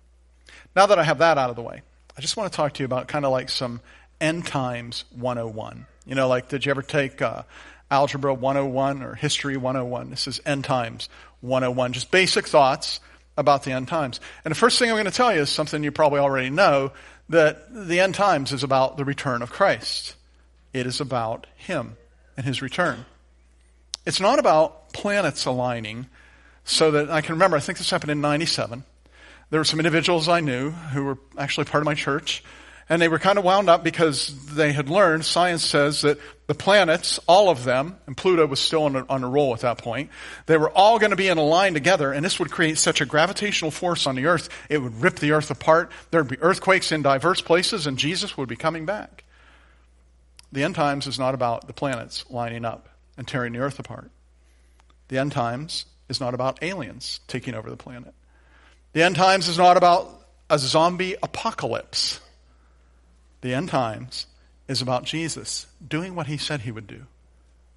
Now 0.76 0.86
that 0.86 1.00
I 1.00 1.04
have 1.04 1.20
that 1.20 1.38
out 1.38 1.50
of 1.50 1.56
the 1.56 1.62
way, 1.62 1.82
I 2.18 2.22
just 2.22 2.38
want 2.38 2.52
to 2.52 2.56
talk 2.56 2.74
to 2.74 2.84
you 2.84 2.86
about 2.86 3.08
kind 3.08 3.26
of 3.26 3.32
like 3.32 3.50
some 3.50 3.82
end 4.20 4.46
times 4.46 5.06
101. 5.12 5.86
You 6.06 6.16
know, 6.16 6.28
like, 6.28 6.50
did 6.50 6.66
you 6.66 6.72
ever 6.72 6.82
take 6.82 7.22
uh, 7.22 7.44
Algebra 7.90 8.34
101 8.34 9.04
or 9.04 9.16
History 9.16 9.58
101? 9.58 10.10
This 10.10 10.28
is 10.28 10.42
end 10.46 10.64
times 10.64 11.10
101. 11.42 11.94
Just 11.94 12.12
basic 12.12 12.48
thoughts 12.48 13.00
about 13.38 13.64
the 13.64 13.72
end 13.72 13.88
times. 13.88 14.20
And 14.44 14.52
the 14.52 14.58
first 14.58 14.78
thing 14.78 14.90
I'm 14.90 14.96
going 14.96 15.06
to 15.06 15.12
tell 15.12 15.34
you 15.34 15.42
is 15.42 15.50
something 15.50 15.84
you 15.84 15.92
probably 15.92 16.20
already 16.20 16.50
know 16.50 16.92
that 17.30 17.74
the 17.74 18.00
end 18.00 18.16
times 18.16 18.52
is 18.52 18.64
about 18.64 18.98
the 18.98 19.06
return 19.06 19.42
of 19.42 19.52
Christ. 19.52 20.16
It 20.74 20.86
is 20.86 21.02
about 21.02 21.48
Him 21.56 21.98
and 22.38 22.46
His 22.46 22.62
return. 22.62 23.06
It's 24.06 24.20
not 24.20 24.40
about 24.40 24.94
planets 24.94 25.46
aligning 25.46 26.08
so 26.64 26.92
that 26.92 27.10
I 27.10 27.22
can 27.22 27.36
remember, 27.36 27.58
I 27.58 27.60
think 27.60 27.78
this 27.78 27.90
happened 27.90 28.12
in 28.12 28.22
97. 28.22 28.84
There 29.52 29.60
were 29.60 29.66
some 29.66 29.80
individuals 29.80 30.28
I 30.28 30.40
knew 30.40 30.72
who 30.72 31.04
were 31.04 31.18
actually 31.38 31.66
part 31.66 31.84
of 31.84 31.86
my 31.86 31.94
church 31.94 32.44
and 32.92 33.02
they 33.02 33.08
were 33.08 33.20
kind 33.20 33.38
of 33.38 33.46
wound 33.46 33.70
up 33.70 33.86
because 33.86 34.36
they 34.48 34.74
had 34.74 34.90
learned, 34.90 35.24
science 35.24 35.64
says 35.64 36.02
that 36.02 36.20
the 36.48 36.54
planets, 36.54 37.22
all 37.26 37.48
of 37.48 37.64
them, 37.64 37.96
and 38.06 38.18
Pluto 38.18 38.46
was 38.46 38.60
still 38.60 38.84
on 38.84 38.98
a, 38.98 39.06
on 39.08 39.24
a 39.24 39.30
roll 39.30 39.54
at 39.54 39.62
that 39.62 39.78
point, 39.78 40.10
they 40.46 40.58
were 40.58 40.70
all 40.70 41.00
going 41.00 41.12
to 41.12 41.16
be 41.16 41.30
in 41.30 41.38
a 41.38 41.44
line 41.44 41.74
together, 41.74 42.12
and 42.12 42.26
this 42.26 42.38
would 42.38 42.52
create 42.52 42.78
such 42.78 43.00
a 43.00 43.06
gravitational 43.06 43.72
force 43.72 44.08
on 44.08 44.16
the 44.16 44.26
earth, 44.26 44.50
it 44.68 44.80
would 44.80 45.02
rip 45.02 45.20
the 45.20 45.32
earth 45.32 45.50
apart. 45.50 45.90
There 46.12 46.22
would 46.22 46.30
be 46.30 46.42
earthquakes 46.42 46.92
in 46.92 47.02
diverse 47.02 47.40
places, 47.40 47.88
and 47.88 47.98
Jesus 47.98 48.36
would 48.36 48.50
be 48.50 48.58
coming 48.58 48.86
back. 48.86 49.24
The 50.52 50.66
end 50.66 50.76
times 50.76 51.08
is 51.08 51.18
not 51.18 51.34
about 51.34 51.68
the 51.68 51.74
planets 51.74 52.26
lining 52.30 52.66
up 52.66 52.90
and 53.16 53.26
tearing 53.26 53.54
the 53.54 53.60
earth 53.60 53.80
apart. 53.80 54.12
The 55.08 55.18
end 55.18 55.32
times 55.32 55.86
is 56.10 56.20
not 56.20 56.34
about 56.34 56.62
aliens 56.62 57.22
taking 57.30 57.54
over 57.54 57.70
the 57.70 57.78
planet. 57.78 58.14
The 58.94 59.04
end 59.04 59.16
times 59.16 59.48
is 59.48 59.58
not 59.58 59.78
about 59.78 60.10
a 60.50 60.60
zombie 60.60 61.16
apocalypse. 61.24 62.20
The 63.42 63.54
end 63.54 63.70
times 63.70 64.28
is 64.68 64.82
about 64.82 65.06
Jesus 65.06 65.68
doing 65.86 66.16
what 66.16 66.28
he 66.28 66.38
said 66.38 66.62
he 66.62 66.72
would 66.72 66.88
do, 66.88 67.06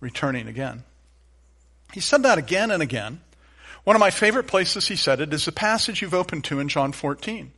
returning 0.00 0.48
again. 0.48 0.82
He 1.92 2.00
said 2.00 2.24
that 2.24 2.38
again 2.38 2.70
and 2.70 2.82
again. 2.82 3.20
One 3.84 3.96
of 3.96 4.00
my 4.00 4.10
favorite 4.10 4.46
places 4.46 4.88
he 4.88 4.96
said 4.96 5.20
it 5.20 5.32
is 5.32 5.44
the 5.44 5.52
passage 5.52 6.02
you've 6.02 6.14
opened 6.14 6.44
to 6.44 6.58
in 6.58 6.68
John 6.68 6.92
14. 6.92 7.52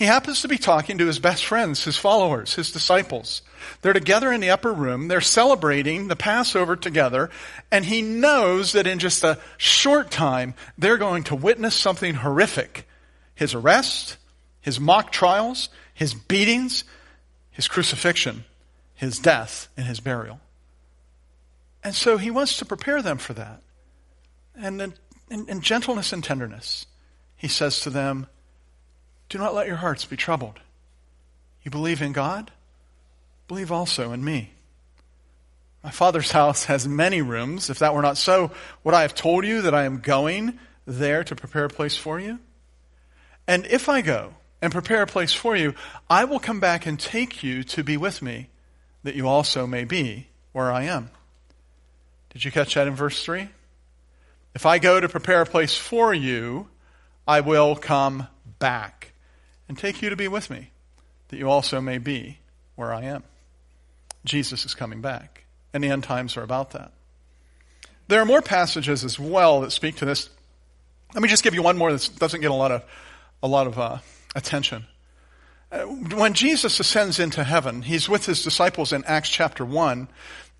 He 0.00 0.06
happens 0.06 0.40
to 0.40 0.48
be 0.48 0.56
talking 0.56 0.96
to 0.96 1.06
his 1.06 1.18
best 1.18 1.44
friends, 1.44 1.84
his 1.84 1.98
followers, 1.98 2.54
his 2.54 2.72
disciples. 2.72 3.42
They're 3.82 3.92
together 3.92 4.32
in 4.32 4.40
the 4.40 4.48
upper 4.48 4.72
room. 4.72 5.08
They're 5.08 5.20
celebrating 5.20 6.08
the 6.08 6.16
Passover 6.16 6.74
together. 6.74 7.28
And 7.70 7.84
he 7.84 8.00
knows 8.00 8.72
that 8.72 8.86
in 8.86 8.98
just 8.98 9.22
a 9.24 9.38
short 9.58 10.10
time, 10.10 10.54
they're 10.78 10.96
going 10.96 11.24
to 11.24 11.34
witness 11.34 11.74
something 11.74 12.14
horrific. 12.14 12.88
His 13.34 13.52
arrest, 13.52 14.16
his 14.62 14.80
mock 14.80 15.12
trials, 15.12 15.68
his 15.92 16.14
beatings, 16.14 16.84
his 17.50 17.68
crucifixion, 17.68 18.46
his 18.94 19.18
death, 19.18 19.68
and 19.76 19.86
his 19.86 20.00
burial. 20.00 20.40
And 21.84 21.94
so 21.94 22.16
he 22.16 22.30
wants 22.30 22.56
to 22.56 22.64
prepare 22.64 23.02
them 23.02 23.18
for 23.18 23.34
that. 23.34 23.60
And 24.56 24.80
in, 24.80 24.94
in, 25.28 25.46
in, 25.50 25.60
gentleness 25.60 26.14
and 26.14 26.24
tenderness, 26.24 26.86
he 27.36 27.48
says 27.48 27.80
to 27.80 27.90
them, 27.90 28.28
Do 29.30 29.38
not 29.38 29.54
let 29.54 29.68
your 29.68 29.76
hearts 29.76 30.04
be 30.04 30.16
troubled. 30.16 30.58
You 31.62 31.70
believe 31.70 32.02
in 32.02 32.12
God? 32.12 32.50
Believe 33.48 33.72
also 33.72 34.12
in 34.12 34.24
me. 34.24 34.50
My 35.82 35.90
Father's 35.90 36.32
house 36.32 36.64
has 36.64 36.86
many 36.86 37.22
rooms. 37.22 37.70
If 37.70 37.78
that 37.78 37.94
were 37.94 38.02
not 38.02 38.18
so, 38.18 38.50
would 38.84 38.94
I 38.94 39.02
have 39.02 39.14
told 39.14 39.46
you 39.46 39.62
that 39.62 39.74
I 39.74 39.84
am 39.84 40.00
going 40.00 40.58
there 40.84 41.22
to 41.24 41.36
prepare 41.36 41.64
a 41.64 41.70
place 41.70 41.96
for 41.96 42.18
you? 42.18 42.40
And 43.46 43.66
if 43.66 43.88
I 43.88 44.00
go 44.00 44.34
and 44.60 44.72
prepare 44.72 45.02
a 45.02 45.06
place 45.06 45.32
for 45.32 45.56
you, 45.56 45.74
I 46.08 46.24
will 46.24 46.40
come 46.40 46.58
back 46.58 46.84
and 46.84 46.98
take 46.98 47.42
you 47.42 47.62
to 47.64 47.84
be 47.84 47.96
with 47.96 48.20
me, 48.20 48.48
that 49.04 49.14
you 49.14 49.28
also 49.28 49.66
may 49.66 49.84
be 49.84 50.26
where 50.52 50.72
I 50.72 50.84
am. 50.84 51.08
Did 52.30 52.44
you 52.44 52.50
catch 52.50 52.74
that 52.74 52.88
in 52.88 52.96
verse 52.96 53.24
3? 53.24 53.48
If 54.54 54.66
I 54.66 54.78
go 54.78 54.98
to 54.98 55.08
prepare 55.08 55.42
a 55.42 55.46
place 55.46 55.76
for 55.76 56.12
you, 56.12 56.68
I 57.28 57.40
will 57.40 57.76
come 57.76 58.26
back 58.58 59.10
and 59.70 59.78
take 59.78 60.02
you 60.02 60.10
to 60.10 60.16
be 60.16 60.26
with 60.26 60.50
me, 60.50 60.72
that 61.28 61.36
you 61.36 61.48
also 61.48 61.80
may 61.80 61.96
be 61.96 62.40
where 62.74 62.92
I 62.92 63.02
am. 63.02 63.22
Jesus 64.24 64.64
is 64.64 64.74
coming 64.74 65.00
back, 65.00 65.44
and 65.72 65.84
the 65.84 65.90
end 65.90 66.02
times 66.02 66.36
are 66.36 66.42
about 66.42 66.72
that. 66.72 66.90
There 68.08 68.20
are 68.20 68.24
more 68.24 68.42
passages 68.42 69.04
as 69.04 69.16
well 69.16 69.60
that 69.60 69.70
speak 69.70 69.94
to 69.98 70.04
this. 70.04 70.28
Let 71.14 71.22
me 71.22 71.28
just 71.28 71.44
give 71.44 71.54
you 71.54 71.62
one 71.62 71.78
more 71.78 71.92
that 71.92 72.10
doesn't 72.18 72.40
get 72.40 72.50
a 72.50 72.54
lot 72.54 72.72
of, 72.72 72.82
a 73.44 73.46
lot 73.46 73.68
of 73.68 73.78
uh, 73.78 73.98
attention. 74.34 74.86
Uh, 75.70 75.82
when 75.82 76.34
Jesus 76.34 76.80
ascends 76.80 77.20
into 77.20 77.44
heaven, 77.44 77.82
he's 77.82 78.08
with 78.08 78.26
his 78.26 78.42
disciples 78.42 78.92
in 78.92 79.04
Acts 79.04 79.30
chapter 79.30 79.64
1, 79.64 80.08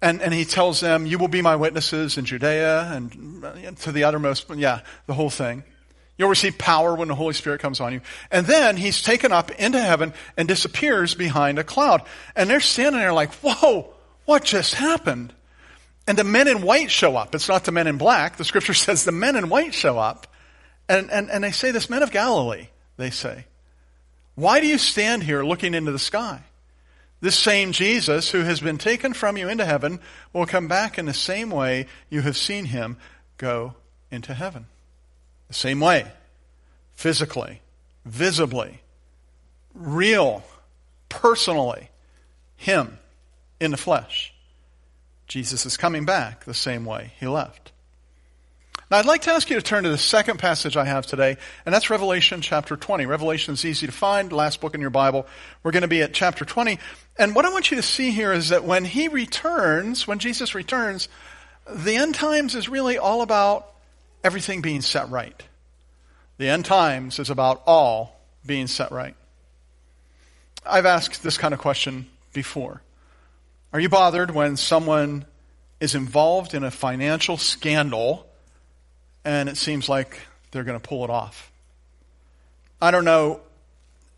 and, 0.03 0.23
and 0.23 0.33
he 0.33 0.45
tells 0.45 0.79
them, 0.79 1.05
You 1.05 1.19
will 1.19 1.27
be 1.27 1.43
my 1.43 1.57
witnesses 1.57 2.17
in 2.17 2.27
Judea 2.27 2.93
and 2.93 3.45
uh, 3.45 3.73
to 3.81 3.91
the 3.91 4.05
uttermost, 4.05 4.49
yeah, 4.55 4.83
the 5.07 5.15
whole 5.15 5.31
thing. 5.31 5.65
You'll 6.21 6.29
receive 6.29 6.59
power 6.59 6.95
when 6.95 7.09
the 7.09 7.15
Holy 7.15 7.33
Spirit 7.33 7.63
comes 7.63 7.81
on 7.81 7.95
you. 7.95 8.03
And 8.31 8.45
then 8.45 8.77
he's 8.77 9.01
taken 9.01 9.33
up 9.33 9.51
into 9.53 9.81
heaven 9.81 10.13
and 10.37 10.47
disappears 10.47 11.15
behind 11.15 11.59
a 11.59 11.65
cloud. 11.65 12.03
And 12.37 12.51
they're 12.51 12.61
standing 12.61 13.01
there 13.01 13.15
like, 13.15 13.33
Whoa, 13.37 13.95
what 14.27 14.45
just 14.45 14.75
happened? 14.75 15.33
And 16.07 16.19
the 16.19 16.25
men 16.25 16.47
in 16.47 16.61
white 16.61 16.91
show 16.91 17.17
up. 17.17 17.35
It's 17.35 17.49
not 17.49 17.65
the 17.65 17.73
men 17.73 17.87
in 17.87 17.97
black. 17.97 18.37
The 18.37 18.45
scripture 18.45 18.75
says 18.75 19.03
the 19.03 19.13
men 19.13 19.35
in 19.35 19.49
white 19.49 19.73
show 19.73 19.99
up. 19.99 20.27
And, 20.91 21.11
and, 21.11 21.31
and 21.31 21.43
they 21.43 21.53
say, 21.53 21.71
This 21.71 21.89
men 21.89 22.03
of 22.03 22.11
Galilee, 22.11 22.69
they 22.99 23.09
say. 23.09 23.47
Why 24.35 24.61
do 24.61 24.67
you 24.67 24.77
stand 24.77 25.23
here 25.23 25.43
looking 25.43 25.73
into 25.73 25.91
the 25.91 25.99
sky? 25.99 26.43
This 27.23 27.39
same 27.39 27.73
Jesus 27.73 28.31
who 28.31 28.41
has 28.41 28.61
been 28.61 28.77
taken 28.77 29.15
from 29.15 29.39
you 29.39 29.49
into 29.49 29.65
heaven 29.65 30.01
will 30.35 30.45
come 30.45 30.69
back 30.69 30.99
in 30.99 31.07
the 31.07 31.15
same 31.15 31.51
way 31.51 31.87
you 32.11 32.21
have 32.21 32.37
seen 32.37 32.67
him 32.67 32.99
go 33.39 33.73
into 34.11 34.35
heaven. 34.35 34.67
The 35.51 35.55
same 35.55 35.81
way. 35.81 36.07
Physically, 36.95 37.61
visibly, 38.05 38.83
real, 39.75 40.45
personally. 41.09 41.91
Him 42.57 42.99
in 43.59 43.73
the 43.73 43.77
flesh. 43.77 44.33
Jesus 45.27 45.67
is 45.67 45.77
coming 45.77 46.05
back 46.05 46.45
the 46.45 46.55
same 46.55 46.85
way 46.85 47.15
he 47.19 47.27
left. 47.27 47.73
Now, 48.91 48.99
I'd 48.99 49.07
like 49.07 49.23
to 49.23 49.33
ask 49.33 49.51
you 49.51 49.57
to 49.57 49.63
turn 49.63 49.83
to 49.83 49.91
the 49.91 49.99
second 49.99 50.39
passage 50.39 50.77
I 50.77 50.85
have 50.85 51.05
today, 51.05 51.37
and 51.67 51.75
that's 51.75 51.91
Revelation 51.91 52.43
chapter 52.43 52.77
20. 52.77 53.07
Revelation 53.07 53.55
is 53.55 53.65
easy 53.65 53.87
to 53.87 53.93
find, 53.93 54.33
last 54.33 54.61
book 54.61 54.77
in 54.77 54.81
your 54.81 54.91
Bible. 54.91 55.27
We're 55.65 55.73
going 55.73 55.83
to 55.83 55.89
be 55.89 56.03
at 56.03 56.13
chapter 56.13 56.45
20. 56.45 56.79
And 57.19 57.35
what 57.35 57.45
I 57.45 57.51
want 57.51 57.73
you 57.73 57.77
to 57.77 57.83
see 57.83 58.13
here 58.13 58.33
is 58.33 58.51
that 58.51 58.63
when 58.63 58.85
he 58.85 59.09
returns, 59.09 60.07
when 60.07 60.21
Jesus 60.21 60.55
returns, 60.55 61.09
the 61.69 61.97
end 61.97 62.15
times 62.15 62.55
is 62.55 62.69
really 62.69 62.99
all 62.99 63.23
about 63.23 63.67
everything 64.23 64.61
being 64.61 64.83
set 64.83 65.09
right. 65.11 65.43
The 66.39 66.49
end 66.49 66.65
times 66.65 67.19
is 67.19 67.31
about 67.31 67.63
all 67.67 68.21
being 68.47 68.67
set 68.67 68.93
right. 68.93 69.15
I've 70.65 70.87
asked 70.87 71.23
this 71.23 71.39
kind 71.39 71.55
of 71.55 71.61
question 71.61 72.09
before? 72.33 72.83
Are 73.73 73.81
you 73.81 73.89
bothered 73.89 74.31
when 74.31 74.57
someone 74.57 75.25
is 75.81 75.95
involved 75.95 76.55
in 76.55 76.65
a 76.65 76.71
financial 76.71 77.37
scandal 77.37 78.27
and 79.25 79.49
it 79.49 79.57
seems 79.57 79.89
like 79.89 80.21
they're 80.51 80.65
going 80.65 80.79
to 80.79 80.89
pull 80.89 81.05
it 81.05 81.11
off? 81.11 81.51
I 82.81 82.91
don't 82.91 83.05
know 83.05 83.41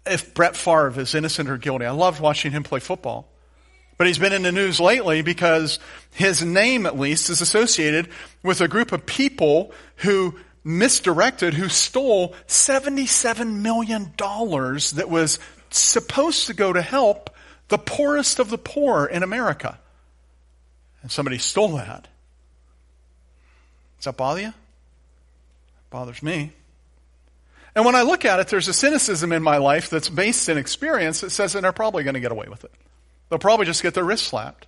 if 0.06 0.34
Brett 0.34 0.56
Favre 0.56 0.98
is 1.00 1.14
innocent 1.14 1.48
or 1.48 1.58
guilty. 1.58 1.84
I 1.84 1.90
loved 1.90 2.20
watching 2.20 2.52
him 2.52 2.62
play 2.62 2.80
football. 2.80 3.28
But 4.02 4.08
he's 4.08 4.18
been 4.18 4.32
in 4.32 4.42
the 4.42 4.50
news 4.50 4.80
lately 4.80 5.22
because 5.22 5.78
his 6.10 6.42
name, 6.42 6.86
at 6.86 6.98
least, 6.98 7.30
is 7.30 7.40
associated 7.40 8.08
with 8.42 8.60
a 8.60 8.66
group 8.66 8.90
of 8.90 9.06
people 9.06 9.70
who 9.98 10.36
misdirected, 10.64 11.54
who 11.54 11.68
stole 11.68 12.34
$77 12.48 13.60
million 13.60 14.12
that 14.16 15.06
was 15.08 15.38
supposed 15.70 16.48
to 16.48 16.52
go 16.52 16.72
to 16.72 16.82
help 16.82 17.30
the 17.68 17.78
poorest 17.78 18.40
of 18.40 18.50
the 18.50 18.58
poor 18.58 19.06
in 19.06 19.22
America. 19.22 19.78
And 21.02 21.08
somebody 21.12 21.38
stole 21.38 21.76
that. 21.76 22.08
Does 23.98 24.06
that 24.06 24.16
bother 24.16 24.40
you? 24.40 24.48
It 24.48 24.54
bothers 25.90 26.24
me. 26.24 26.50
And 27.76 27.84
when 27.84 27.94
I 27.94 28.02
look 28.02 28.24
at 28.24 28.40
it, 28.40 28.48
there's 28.48 28.66
a 28.66 28.74
cynicism 28.74 29.30
in 29.30 29.44
my 29.44 29.58
life 29.58 29.90
that's 29.90 30.08
based 30.08 30.48
in 30.48 30.58
experience 30.58 31.20
that 31.20 31.30
says 31.30 31.52
that 31.52 31.60
they're 31.60 31.70
probably 31.70 32.02
going 32.02 32.14
to 32.14 32.20
get 32.20 32.32
away 32.32 32.48
with 32.48 32.64
it. 32.64 32.72
They'll 33.32 33.38
probably 33.38 33.64
just 33.64 33.82
get 33.82 33.94
their 33.94 34.04
wrist 34.04 34.24
slapped. 34.24 34.66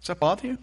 Does 0.00 0.06
that 0.06 0.20
bother 0.20 0.46
you? 0.46 0.58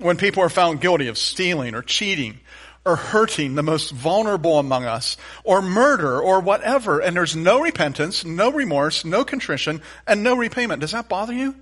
When 0.00 0.16
people 0.16 0.42
are 0.42 0.48
found 0.48 0.80
guilty 0.80 1.06
of 1.06 1.16
stealing 1.16 1.76
or 1.76 1.82
cheating 1.82 2.40
or 2.84 2.96
hurting 2.96 3.54
the 3.54 3.62
most 3.62 3.92
vulnerable 3.92 4.58
among 4.58 4.84
us 4.84 5.16
or 5.44 5.62
murder 5.62 6.20
or 6.20 6.40
whatever, 6.40 6.98
and 6.98 7.16
there's 7.16 7.36
no 7.36 7.60
repentance, 7.60 8.24
no 8.24 8.50
remorse, 8.50 9.04
no 9.04 9.24
contrition, 9.24 9.80
and 10.08 10.24
no 10.24 10.34
repayment, 10.34 10.80
does 10.80 10.90
that 10.90 11.08
bother 11.08 11.32
you? 11.32 11.54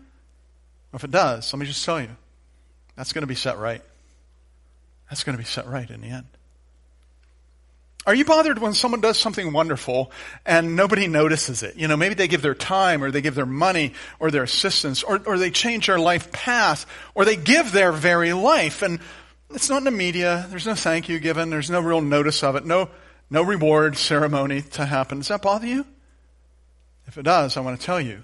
If 0.95 1.05
it 1.05 1.11
does, 1.11 1.52
let 1.52 1.61
me 1.61 1.67
just 1.67 1.85
tell 1.85 2.00
you, 2.00 2.17
that's 2.97 3.12
going 3.12 3.25
to 3.25 3.26
be 3.26 3.35
set 3.35 3.59
right. 3.59 3.83
That's 5.11 5.23
going 5.23 5.37
to 5.37 5.38
be 5.38 5.45
set 5.45 5.67
right 5.67 5.90
in 5.90 6.00
the 6.00 6.09
end. 6.09 6.29
Are 8.07 8.14
you 8.14 8.25
bothered 8.25 8.59
when 8.59 8.73
someone 8.73 9.02
does 9.02 9.19
something 9.19 9.52
wonderful 9.52 10.11
and 10.47 10.75
nobody 10.75 11.07
notices 11.07 11.62
it? 11.62 11.76
You 11.76 11.87
know, 11.87 11.99
maybe 11.99 12.14
they 12.14 12.28
give 12.28 12.40
their 12.40 12.54
time 12.54 13.04
or 13.04 13.11
they 13.11 13.21
give 13.21 13.35
their 13.35 13.45
money 13.45 13.92
or 14.19 14.30
their 14.30 14.42
assistance 14.42 15.02
or, 15.02 15.21
or 15.26 15.38
they 15.38 15.50
change 15.50 15.87
their 15.87 15.99
life 15.99 16.33
path 16.33 16.87
or 17.14 17.25
they 17.25 17.37
give 17.37 17.73
their 17.73 17.92
very 17.92 18.33
life 18.33 18.83
and 18.83 19.00
it's 19.50 19.69
not 19.69 19.78
in 19.78 19.85
the 19.85 19.90
media. 19.90 20.47
There's 20.49 20.66
no 20.66 20.75
thank 20.75 21.09
you 21.09 21.19
given. 21.19 21.50
There's 21.50 21.71
no 21.71 21.80
real 21.80 22.00
notice 22.00 22.42
of 22.42 22.57
it. 22.57 22.64
No, 22.64 22.88
no 23.28 23.42
reward 23.42 23.97
ceremony 23.97 24.62
to 24.62 24.87
happen. 24.87 25.19
Does 25.19 25.28
that 25.28 25.42
bother 25.42 25.66
you? 25.66 25.85
If 27.07 27.19
it 27.19 27.23
does, 27.23 27.57
I 27.57 27.61
want 27.61 27.78
to 27.78 27.85
tell 27.85 28.00
you 28.00 28.23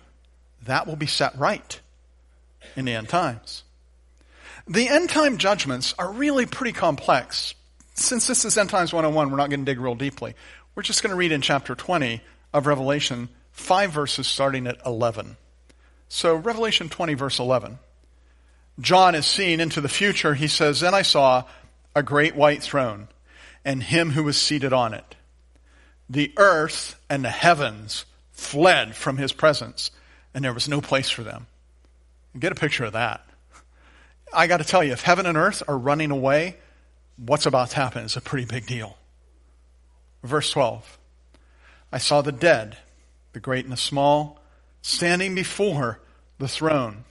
that 0.65 0.87
will 0.87 0.97
be 0.97 1.07
set 1.07 1.37
right 1.39 1.81
in 2.77 2.87
the 2.87 2.95
end 2.95 3.09
times. 3.09 3.63
The 4.69 4.89
end 4.89 5.11
time 5.11 5.39
judgments 5.39 5.95
are 5.99 6.11
really 6.11 6.47
pretty 6.47 6.73
complex 6.73 7.55
since 7.97 8.27
this 8.27 8.45
is 8.45 8.57
End 8.57 8.71
Times 8.71 8.93
101, 8.93 9.31
we're 9.31 9.37
not 9.37 9.51
going 9.51 9.65
to 9.65 9.67
dig 9.67 9.81
real 9.81 9.95
deeply. 9.95 10.35
We're 10.75 10.83
just 10.83 11.03
going 11.03 11.11
to 11.11 11.17
read 11.17 11.33
in 11.33 11.41
chapter 11.41 11.75
20 11.75 12.21
of 12.53 12.67
Revelation, 12.67 13.29
five 13.51 13.91
verses 13.91 14.27
starting 14.27 14.67
at 14.67 14.79
11. 14.85 15.37
So, 16.09 16.37
Revelation 16.37 16.89
20, 16.89 17.15
verse 17.15 17.39
11. 17.39 17.79
John 18.79 19.15
is 19.15 19.27
seeing 19.27 19.61
into 19.61 19.81
the 19.81 19.89
future. 19.89 20.35
He 20.35 20.49
says, 20.49 20.81
Then 20.81 20.95
I 20.95 21.03
saw 21.03 21.45
a 21.95 22.03
great 22.03 22.37
white 22.37 22.63
throne, 22.63 23.09
and 23.65 23.83
him 23.83 24.11
who 24.11 24.23
was 24.23 24.41
seated 24.41 24.73
on 24.73 24.93
it. 24.93 25.17
The 26.09 26.33
earth 26.37 27.01
and 27.09 27.25
the 27.25 27.31
heavens 27.31 28.05
fled 28.31 28.95
from 28.95 29.17
his 29.17 29.33
presence, 29.33 29.91
and 30.35 30.45
there 30.45 30.53
was 30.53 30.69
no 30.69 30.81
place 30.81 31.09
for 31.09 31.23
them. 31.23 31.47
Get 32.39 32.53
a 32.53 32.57
picture 32.57 32.85
of 32.85 32.93
that. 32.93 33.25
I 34.33 34.47
got 34.47 34.59
to 34.59 34.65
tell 34.65 34.85
you, 34.85 34.93
if 34.93 35.03
heaven 35.03 35.25
and 35.25 35.39
earth 35.39 35.63
are 35.67 35.79
running 35.79 36.11
away, 36.11 36.57
what's 37.17 37.47
about 37.47 37.71
to 37.71 37.77
happen 37.77 38.05
is 38.05 38.17
a 38.17 38.21
pretty 38.21 38.47
big 38.47 38.67
deal. 38.67 38.97
Verse 40.23 40.51
12 40.51 40.99
I 41.93 41.99
saw 41.99 42.21
the 42.21 42.33
dead, 42.33 42.79
the 43.33 43.41
great 43.41 43.65
and 43.65 43.73
the 43.73 43.77
small, 43.77 44.41
standing 44.83 45.35
before 45.35 46.01
the 46.39 46.49
throne. 46.49 47.05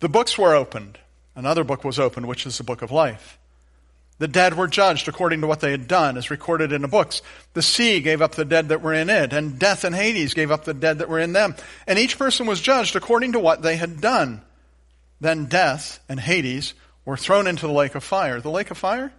The 0.00 0.08
books 0.08 0.38
were 0.38 0.54
opened. 0.54 0.98
Another 1.36 1.64
book 1.64 1.84
was 1.84 1.98
opened, 1.98 2.26
which 2.26 2.46
is 2.46 2.58
the 2.58 2.64
book 2.64 2.82
of 2.82 2.90
life. 2.90 3.38
The 4.18 4.28
dead 4.28 4.56
were 4.56 4.68
judged 4.68 5.08
according 5.08 5.40
to 5.40 5.46
what 5.46 5.60
they 5.60 5.70
had 5.70 5.88
done, 5.88 6.18
as 6.18 6.30
recorded 6.30 6.72
in 6.72 6.82
the 6.82 6.88
books. 6.88 7.22
The 7.54 7.62
sea 7.62 8.00
gave 8.00 8.20
up 8.20 8.34
the 8.34 8.44
dead 8.44 8.68
that 8.68 8.82
were 8.82 8.92
in 8.92 9.08
it, 9.08 9.32
and 9.32 9.58
death 9.58 9.84
and 9.84 9.94
Hades 9.94 10.34
gave 10.34 10.50
up 10.50 10.64
the 10.64 10.74
dead 10.74 10.98
that 10.98 11.08
were 11.08 11.20
in 11.20 11.32
them. 11.32 11.54
And 11.86 11.98
each 11.98 12.18
person 12.18 12.46
was 12.46 12.60
judged 12.60 12.96
according 12.96 13.32
to 13.32 13.38
what 13.38 13.62
they 13.62 13.76
had 13.76 14.00
done. 14.00 14.42
Then 15.20 15.46
death 15.46 16.00
and 16.08 16.20
Hades 16.20 16.74
were 17.04 17.16
thrown 17.16 17.46
into 17.46 17.66
the 17.66 17.72
lake 17.72 17.94
of 17.94 18.04
fire. 18.04 18.40
The 18.40 18.50
lake 18.50 18.70
of 18.70 18.76
fire 18.76 19.12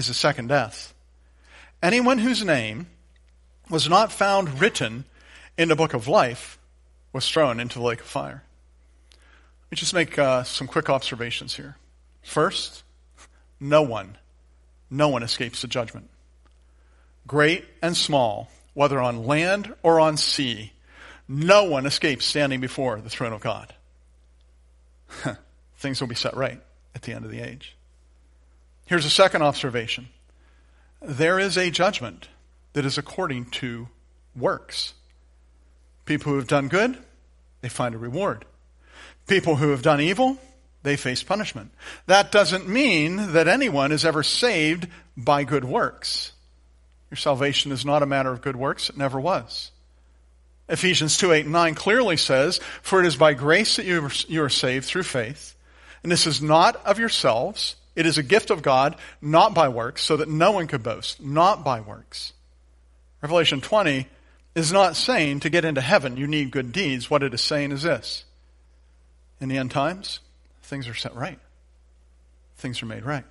is 0.00 0.08
the 0.08 0.14
second 0.14 0.48
death. 0.48 0.94
Anyone 1.82 2.18
whose 2.18 2.42
name 2.42 2.86
was 3.68 3.88
not 3.88 4.10
found 4.10 4.60
written 4.60 5.04
in 5.58 5.68
the 5.68 5.76
book 5.76 5.92
of 5.92 6.08
life 6.08 6.58
was 7.12 7.28
thrown 7.28 7.60
into 7.60 7.78
the 7.78 7.84
lake 7.84 8.00
of 8.00 8.06
fire. 8.06 8.42
Let 9.12 9.72
me 9.72 9.76
just 9.76 9.92
make 9.92 10.18
uh, 10.18 10.42
some 10.42 10.66
quick 10.66 10.88
observations 10.88 11.54
here. 11.54 11.76
First, 12.22 12.82
no 13.60 13.82
one, 13.82 14.16
no 14.90 15.08
one 15.08 15.22
escapes 15.22 15.60
the 15.60 15.68
judgment. 15.68 16.08
Great 17.26 17.66
and 17.82 17.94
small, 17.94 18.50
whether 18.72 18.98
on 18.98 19.26
land 19.26 19.74
or 19.82 20.00
on 20.00 20.16
sea, 20.16 20.72
no 21.28 21.64
one 21.64 21.84
escapes 21.84 22.24
standing 22.24 22.60
before 22.60 23.02
the 23.02 23.10
throne 23.10 23.34
of 23.34 23.42
God. 23.42 23.74
Things 25.76 26.00
will 26.00 26.08
be 26.08 26.14
set 26.14 26.34
right 26.34 26.60
at 26.94 27.02
the 27.02 27.12
end 27.12 27.26
of 27.26 27.30
the 27.30 27.40
age. 27.40 27.76
Here's 28.90 29.04
a 29.04 29.10
second 29.10 29.42
observation 29.42 30.08
there 31.00 31.38
is 31.38 31.56
a 31.56 31.70
judgment 31.70 32.26
that 32.72 32.84
is 32.84 32.98
according 32.98 33.44
to 33.50 33.86
works. 34.34 34.94
People 36.06 36.32
who 36.32 36.38
have 36.38 36.48
done 36.48 36.66
good, 36.66 36.98
they 37.60 37.68
find 37.68 37.94
a 37.94 37.98
reward. 37.98 38.44
People 39.28 39.54
who 39.54 39.70
have 39.70 39.82
done 39.82 40.00
evil, 40.00 40.38
they 40.82 40.96
face 40.96 41.22
punishment. 41.22 41.70
That 42.06 42.32
doesn't 42.32 42.68
mean 42.68 43.34
that 43.34 43.46
anyone 43.46 43.92
is 43.92 44.04
ever 44.04 44.24
saved 44.24 44.88
by 45.16 45.44
good 45.44 45.64
works. 45.64 46.32
Your 47.12 47.16
salvation 47.16 47.70
is 47.70 47.84
not 47.84 48.02
a 48.02 48.06
matter 48.06 48.32
of 48.32 48.42
good 48.42 48.56
works, 48.56 48.90
it 48.90 48.96
never 48.96 49.20
was. 49.20 49.70
Ephesians 50.68 51.16
2 51.16 51.30
8 51.30 51.44
and 51.44 51.52
9 51.52 51.76
clearly 51.76 52.16
says, 52.16 52.58
For 52.82 52.98
it 52.98 53.06
is 53.06 53.14
by 53.14 53.34
grace 53.34 53.76
that 53.76 53.86
you 53.86 54.42
are 54.42 54.48
saved 54.48 54.86
through 54.86 55.04
faith. 55.04 55.54
And 56.02 56.10
this 56.10 56.26
is 56.26 56.42
not 56.42 56.74
of 56.84 56.98
yourselves, 56.98 57.76
it 57.96 58.06
is 58.06 58.18
a 58.18 58.22
gift 58.22 58.50
of 58.50 58.62
God, 58.62 58.96
not 59.20 59.54
by 59.54 59.68
works, 59.68 60.02
so 60.02 60.16
that 60.16 60.28
no 60.28 60.52
one 60.52 60.66
could 60.66 60.82
boast, 60.82 61.20
not 61.20 61.64
by 61.64 61.80
works. 61.80 62.32
Revelation 63.22 63.60
20 63.60 64.06
is 64.54 64.72
not 64.72 64.96
saying 64.96 65.40
to 65.40 65.50
get 65.50 65.64
into 65.64 65.80
heaven 65.80 66.16
you 66.16 66.26
need 66.26 66.50
good 66.50 66.72
deeds. 66.72 67.10
What 67.10 67.22
it 67.22 67.34
is 67.34 67.40
saying 67.40 67.72
is 67.72 67.82
this. 67.82 68.24
In 69.40 69.48
the 69.48 69.58
end 69.58 69.70
times, 69.70 70.20
things 70.62 70.88
are 70.88 70.94
set 70.94 71.14
right. 71.14 71.38
Things 72.56 72.82
are 72.82 72.86
made 72.86 73.04
right. 73.04 73.24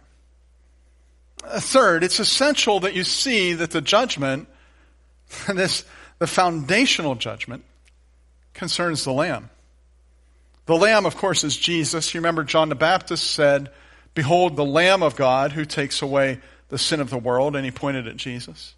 Uh, 1.43 1.59
third, 1.59 2.03
it's 2.03 2.19
essential 2.19 2.81
that 2.81 2.95
you 2.95 3.03
see 3.03 3.53
that 3.53 3.71
the 3.71 3.81
judgment, 3.81 4.47
this, 5.47 5.85
the 6.17 6.27
foundational 6.27 7.15
judgment, 7.15 7.63
concerns 8.53 9.03
the 9.03 9.13
Lamb. 9.13 9.49
The 10.65 10.75
Lamb, 10.75 11.05
of 11.05 11.15
course, 11.15 11.43
is 11.43 11.55
Jesus. 11.55 12.13
You 12.13 12.19
remember 12.19 12.43
John 12.43 12.69
the 12.69 12.75
Baptist 12.75 13.31
said, 13.31 13.71
Behold, 14.13 14.55
the 14.55 14.65
Lamb 14.65 15.03
of 15.03 15.15
God 15.15 15.51
who 15.51 15.65
takes 15.65 16.01
away 16.01 16.39
the 16.69 16.77
sin 16.77 16.99
of 16.99 17.09
the 17.09 17.17
world, 17.17 17.55
and 17.55 17.65
he 17.65 17.71
pointed 17.71 18.07
at 18.07 18.17
Jesus. 18.17 18.75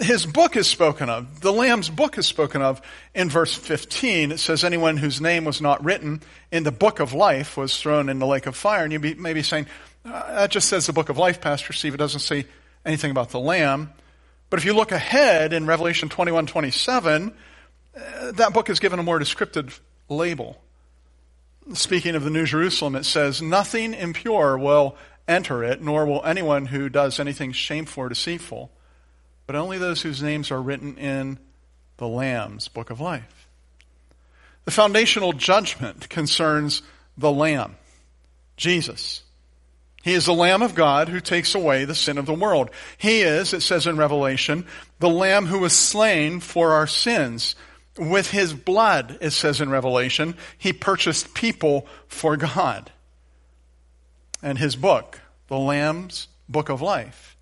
His 0.00 0.24
book 0.24 0.56
is 0.56 0.68
spoken 0.68 1.10
of. 1.10 1.40
The 1.40 1.52
Lamb's 1.52 1.90
book 1.90 2.16
is 2.16 2.26
spoken 2.26 2.62
of 2.62 2.80
in 3.12 3.28
verse 3.28 3.52
15. 3.54 4.30
It 4.32 4.38
says, 4.38 4.62
Anyone 4.62 4.96
whose 4.96 5.20
name 5.20 5.44
was 5.44 5.60
not 5.60 5.84
written 5.84 6.22
in 6.52 6.62
the 6.62 6.70
book 6.70 7.00
of 7.00 7.12
life 7.12 7.56
was 7.56 7.76
thrown 7.76 8.08
in 8.08 8.20
the 8.20 8.26
lake 8.26 8.46
of 8.46 8.54
fire. 8.54 8.84
And 8.84 8.92
you 8.92 9.00
may 9.00 9.32
be 9.32 9.42
saying, 9.42 9.66
uh, 10.04 10.34
That 10.34 10.50
just 10.50 10.68
says 10.68 10.86
the 10.86 10.92
book 10.92 11.08
of 11.08 11.18
life, 11.18 11.40
Pastor 11.40 11.72
Steve. 11.72 11.94
It 11.94 11.96
doesn't 11.96 12.20
say 12.20 12.46
anything 12.84 13.10
about 13.10 13.30
the 13.30 13.40
Lamb. 13.40 13.92
But 14.48 14.60
if 14.60 14.64
you 14.64 14.74
look 14.74 14.92
ahead 14.92 15.52
in 15.52 15.66
Revelation 15.66 16.08
21 16.08 16.46
27, 16.46 17.34
uh, 17.96 18.32
that 18.32 18.52
book 18.52 18.70
is 18.70 18.78
given 18.78 19.00
a 19.00 19.02
more 19.02 19.18
descriptive 19.18 19.80
label 20.08 20.61
speaking 21.74 22.14
of 22.14 22.24
the 22.24 22.30
New 22.30 22.46
Jerusalem, 22.46 22.96
it 22.96 23.04
says, 23.04 23.40
Nothing 23.40 23.94
impure 23.94 24.58
will 24.58 24.96
enter 25.28 25.62
it, 25.64 25.80
nor 25.80 26.06
will 26.06 26.24
anyone 26.24 26.66
who 26.66 26.88
does 26.88 27.20
anything 27.20 27.52
shameful 27.52 28.04
or 28.04 28.08
deceitful, 28.08 28.70
but 29.46 29.56
only 29.56 29.78
those 29.78 30.02
whose 30.02 30.22
names 30.22 30.50
are 30.50 30.60
written 30.60 30.96
in 30.98 31.38
the 31.96 32.08
Lamb's 32.08 32.68
book 32.68 32.90
of 32.90 33.00
life. 33.00 33.48
The 34.64 34.70
foundational 34.70 35.32
judgment 35.32 36.08
concerns 36.08 36.82
the 37.16 37.32
Lamb, 37.32 37.76
Jesus. 38.56 39.22
He 40.02 40.14
is 40.14 40.26
the 40.26 40.34
Lamb 40.34 40.62
of 40.62 40.74
God 40.74 41.08
who 41.08 41.20
takes 41.20 41.54
away 41.54 41.84
the 41.84 41.94
sin 41.94 42.18
of 42.18 42.26
the 42.26 42.34
world. 42.34 42.70
He 42.98 43.22
is, 43.22 43.52
it 43.52 43.60
says 43.60 43.86
in 43.86 43.96
Revelation, 43.96 44.66
the 44.98 45.08
Lamb 45.08 45.46
who 45.46 45.60
was 45.60 45.72
slain 45.72 46.40
for 46.40 46.72
our 46.72 46.88
sins. 46.88 47.54
With 47.98 48.30
his 48.30 48.54
blood, 48.54 49.18
it 49.20 49.32
says 49.32 49.60
in 49.60 49.70
Revelation, 49.70 50.36
he 50.56 50.72
purchased 50.72 51.34
people 51.34 51.86
for 52.08 52.36
God. 52.36 52.90
And 54.42 54.58
his 54.58 54.76
book, 54.76 55.20
the 55.48 55.58
Lamb's 55.58 56.28
Book 56.48 56.68
of 56.68 56.80
Life, 56.80 57.36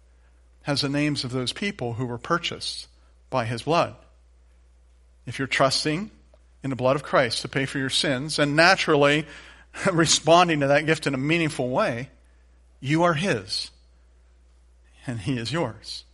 has 0.63 0.81
the 0.81 0.89
names 0.89 1.25
of 1.25 1.31
those 1.31 1.53
people 1.53 1.95
who 1.95 2.07
were 2.07 2.19
purchased 2.19 2.89
by 3.31 3.45
his 3.45 3.63
blood. 3.63 3.95
If 5.27 5.39
you're 5.39 5.49
trusting 5.49 6.11
in 6.63 6.71
the 6.71 6.77
blood 6.77 6.97
of 6.97 7.03
Christ 7.03 7.43
to 7.43 7.49
pay 7.49 7.65
for 7.65 7.79
your 7.79 7.91
sins 7.91 8.39
and 8.39 8.57
naturally 8.57 9.27
responding 9.93 10.61
to 10.61 10.67
that 10.67 10.87
gift 10.87 11.07
in 11.07 11.15
a 11.15 11.19
meaningful 11.19 11.71
way, 11.71 12.11
you 12.81 13.05
are 13.05 13.15
his 13.15 13.71
and 15.07 15.21
he 15.21 15.39
is 15.39 15.53
yours. 15.53 16.05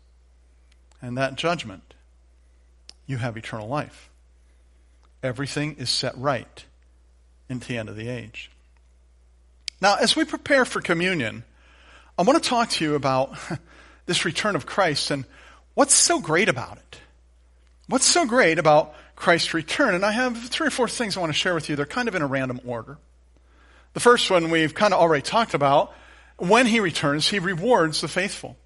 And 1.02 1.16
that 1.18 1.36
judgment, 1.36 1.94
you 3.06 3.18
have 3.18 3.36
eternal 3.36 3.68
life. 3.68 4.10
Everything 5.26 5.76
is 5.78 5.90
set 5.90 6.16
right 6.16 6.64
into 7.48 7.66
the 7.66 7.78
end 7.78 7.88
of 7.88 7.96
the 7.96 8.08
age. 8.08 8.48
Now, 9.80 9.96
as 9.96 10.14
we 10.14 10.24
prepare 10.24 10.64
for 10.64 10.80
communion, 10.80 11.42
I 12.16 12.22
want 12.22 12.42
to 12.42 12.48
talk 12.48 12.70
to 12.70 12.84
you 12.84 12.94
about 12.94 13.36
this 14.06 14.24
return 14.24 14.54
of 14.54 14.66
Christ 14.66 15.10
and 15.10 15.24
what's 15.74 15.94
so 15.94 16.20
great 16.20 16.48
about 16.48 16.78
it. 16.78 17.00
What's 17.88 18.06
so 18.06 18.24
great 18.24 18.60
about 18.60 18.94
Christ's 19.16 19.52
return? 19.52 19.96
And 19.96 20.04
I 20.04 20.12
have 20.12 20.38
three 20.38 20.68
or 20.68 20.70
four 20.70 20.88
things 20.88 21.16
I 21.16 21.20
want 21.20 21.32
to 21.32 21.38
share 21.38 21.54
with 21.54 21.68
you. 21.68 21.74
They're 21.74 21.86
kind 21.86 22.06
of 22.06 22.14
in 22.14 22.22
a 22.22 22.26
random 22.26 22.60
order. 22.64 22.96
The 23.94 24.00
first 24.00 24.30
one 24.30 24.50
we've 24.50 24.74
kind 24.74 24.94
of 24.94 25.00
already 25.00 25.22
talked 25.22 25.54
about. 25.54 25.92
When 26.38 26.66
he 26.66 26.78
returns, 26.78 27.28
he 27.28 27.40
rewards 27.40 28.00
the 28.00 28.08
faithful. 28.08 28.56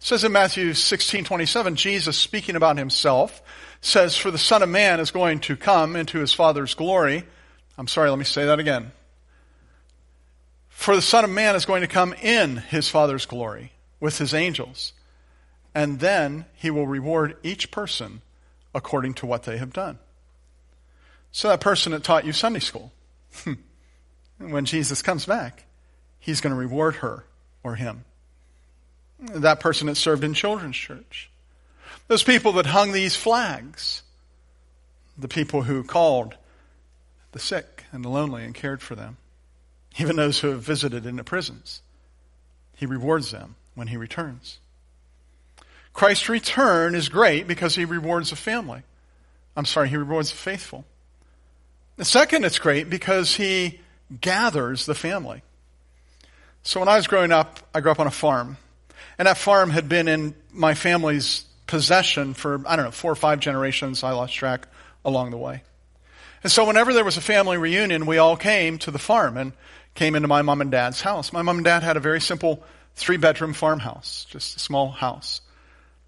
It 0.00 0.04
says 0.04 0.24
in 0.24 0.32
Matthew 0.32 0.74
16, 0.74 1.24
27, 1.24 1.76
Jesus 1.76 2.16
speaking 2.18 2.56
about 2.56 2.76
himself 2.76 3.40
says, 3.82 4.16
For 4.16 4.30
the 4.30 4.38
Son 4.38 4.62
of 4.62 4.70
Man 4.70 4.98
is 4.98 5.10
going 5.10 5.40
to 5.40 5.56
come 5.56 5.94
into 5.94 6.18
his 6.18 6.32
Father's 6.32 6.74
glory. 6.74 7.24
I'm 7.76 7.88
sorry, 7.88 8.08
let 8.08 8.18
me 8.18 8.24
say 8.24 8.46
that 8.46 8.58
again. 8.58 8.92
For 10.68 10.96
the 10.96 11.02
Son 11.02 11.24
of 11.24 11.30
Man 11.30 11.54
is 11.54 11.66
going 11.66 11.82
to 11.82 11.86
come 11.86 12.14
in 12.14 12.56
his 12.56 12.88
Father's 12.88 13.26
glory 13.26 13.72
with 14.00 14.16
his 14.16 14.32
angels. 14.32 14.94
And 15.74 16.00
then 16.00 16.46
he 16.54 16.70
will 16.70 16.86
reward 16.86 17.36
each 17.42 17.70
person 17.70 18.22
according 18.74 19.14
to 19.14 19.26
what 19.26 19.42
they 19.42 19.58
have 19.58 19.74
done. 19.74 19.98
So 21.30 21.48
that 21.48 21.60
person 21.60 21.92
that 21.92 22.02
taught 22.02 22.24
you 22.24 22.32
Sunday 22.32 22.60
school, 22.60 22.92
when 24.38 24.64
Jesus 24.64 25.02
comes 25.02 25.26
back, 25.26 25.64
he's 26.18 26.40
going 26.40 26.54
to 26.54 26.58
reward 26.58 26.96
her 26.96 27.24
or 27.62 27.74
him 27.74 28.04
that 29.22 29.60
person 29.60 29.86
that 29.86 29.96
served 29.96 30.24
in 30.24 30.34
children's 30.34 30.76
church. 30.76 31.30
Those 32.08 32.22
people 32.22 32.52
that 32.52 32.66
hung 32.66 32.92
these 32.92 33.16
flags. 33.16 34.02
The 35.16 35.28
people 35.28 35.62
who 35.62 35.84
called 35.84 36.36
the 37.32 37.38
sick 37.38 37.84
and 37.92 38.04
the 38.04 38.08
lonely 38.08 38.44
and 38.44 38.54
cared 38.54 38.82
for 38.82 38.94
them. 38.94 39.16
Even 39.98 40.16
those 40.16 40.38
who 40.40 40.48
have 40.48 40.62
visited 40.62 41.06
in 41.06 41.16
the 41.16 41.24
prisons. 41.24 41.82
He 42.76 42.86
rewards 42.86 43.30
them 43.30 43.56
when 43.74 43.88
he 43.88 43.96
returns. 43.96 44.58
Christ's 45.92 46.28
return 46.28 46.94
is 46.94 47.08
great 47.08 47.46
because 47.46 47.74
he 47.74 47.84
rewards 47.84 48.30
the 48.30 48.36
family. 48.36 48.82
I'm 49.56 49.66
sorry, 49.66 49.88
he 49.88 49.96
rewards 49.96 50.30
the 50.30 50.38
faithful. 50.38 50.84
The 51.96 52.04
second, 52.04 52.44
it's 52.44 52.58
great 52.58 52.88
because 52.88 53.36
he 53.36 53.80
gathers 54.20 54.86
the 54.86 54.94
family. 54.94 55.42
So 56.62 56.80
when 56.80 56.88
I 56.88 56.96
was 56.96 57.06
growing 57.06 57.32
up, 57.32 57.60
I 57.74 57.80
grew 57.80 57.92
up 57.92 58.00
on 58.00 58.06
a 58.06 58.10
farm. 58.10 58.56
And 59.18 59.28
that 59.28 59.36
farm 59.36 59.70
had 59.70 59.88
been 59.88 60.08
in 60.08 60.34
my 60.52 60.74
family's 60.74 61.44
possession 61.66 62.34
for, 62.34 62.62
I 62.66 62.76
don't 62.76 62.84
know, 62.84 62.90
four 62.90 63.12
or 63.12 63.16
five 63.16 63.40
generations. 63.40 64.02
I 64.02 64.12
lost 64.12 64.34
track 64.34 64.68
along 65.04 65.30
the 65.30 65.36
way. 65.36 65.62
And 66.42 66.50
so 66.50 66.66
whenever 66.66 66.92
there 66.92 67.04
was 67.04 67.16
a 67.16 67.20
family 67.22 67.56
reunion, 67.56 68.06
we 68.06 68.18
all 68.18 68.36
came 68.36 68.78
to 68.78 68.90
the 68.90 68.98
farm 68.98 69.36
and 69.36 69.52
came 69.94 70.14
into 70.14 70.28
my 70.28 70.42
mom 70.42 70.60
and 70.60 70.70
dad's 70.70 71.00
house. 71.00 71.32
My 71.32 71.42
mom 71.42 71.58
and 71.58 71.64
dad 71.64 71.82
had 71.82 71.96
a 71.96 72.00
very 72.00 72.20
simple 72.20 72.62
three 72.94 73.16
bedroom 73.16 73.52
farmhouse, 73.52 74.26
just 74.28 74.56
a 74.56 74.60
small 74.60 74.90
house. 74.90 75.40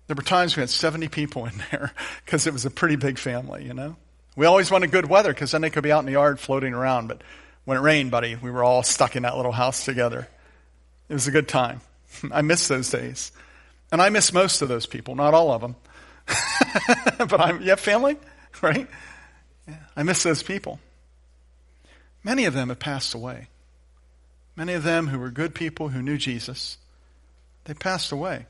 There 0.07 0.17
were 0.17 0.23
times 0.23 0.57
we 0.57 0.61
had 0.61 0.71
70 0.71 1.09
people 1.09 1.47
in 1.47 1.53
there 1.71 1.93
because 2.25 2.47
it 2.47 2.53
was 2.53 2.65
a 2.65 2.71
pretty 2.71 2.97
big 2.97 3.19
family, 3.19 3.65
you 3.65 3.75
know. 3.75 3.97
We 4.37 4.47
always 4.47 4.71
wanted 4.71 4.91
good 4.91 5.09
weather 5.09 5.33
because 5.33 5.53
then 5.53 5.61
they 5.61 5.71
could 5.71 5.85
be 5.85 5.93
out 5.93 6.01
in 6.01 6.07
the 6.07 6.13
yard 6.13 6.41
floating 6.41 6.75
around. 6.75 7.07
But 7.07 7.23
when 7.65 7.79
it 7.79 7.81
rained, 7.81 8.11
buddy, 8.11 8.35
we 8.35 8.51
were 8.51 8.65
all 8.65 8.83
stuck 8.83 9.15
in 9.17 9.23
that 9.23 9.37
little 9.37 9.53
house 9.53 9.85
together. 9.85 10.27
It 11.09 11.15
was 11.15 11.29
a 11.29 11.31
good 11.31 11.47
time. 11.47 11.81
I 12.33 12.43
miss 12.43 12.67
those 12.67 12.91
days. 12.91 13.31
And 13.95 14.03
I 14.03 14.09
miss 14.09 14.33
most 14.33 14.61
of 14.61 14.67
those 14.67 14.87
people, 14.87 15.15
not 15.15 15.35
all 15.35 15.53
of 15.53 15.61
them. 15.61 15.77
but 17.17 17.41
I'm, 17.41 17.63
you 17.63 17.71
have 17.71 17.79
family, 17.79 18.17
right? 18.61 18.89
Yeah, 19.69 19.77
I 19.97 20.03
miss 20.03 20.25
those 20.25 20.43
people. 20.43 20.81
Many 22.25 22.47
of 22.47 22.55
them 22.55 22.71
have 22.71 22.81
passed 22.81 23.15
away. 23.15 23.47
Many 24.57 24.73
of 24.73 24.83
them 24.83 25.07
who 25.07 25.21
were 25.21 25.31
good 25.31 25.55
people 25.55 25.91
who 25.91 26.03
knew 26.03 26.19
Jesus, 26.19 26.77
they 27.67 27.75
passed 27.75 28.11
away, 28.11 28.47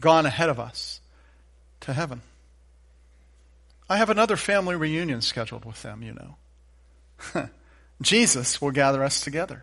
gone 0.00 0.26
ahead 0.26 0.48
of 0.48 0.58
us 0.58 1.00
to 1.82 1.92
heaven. 1.92 2.22
I 3.88 3.98
have 3.98 4.10
another 4.10 4.36
family 4.36 4.74
reunion 4.74 5.22
scheduled 5.22 5.66
with 5.66 5.80
them, 5.82 6.02
you 6.02 6.14
know. 7.34 7.48
Jesus 8.02 8.60
will 8.60 8.72
gather 8.72 9.04
us 9.04 9.20
together. 9.20 9.62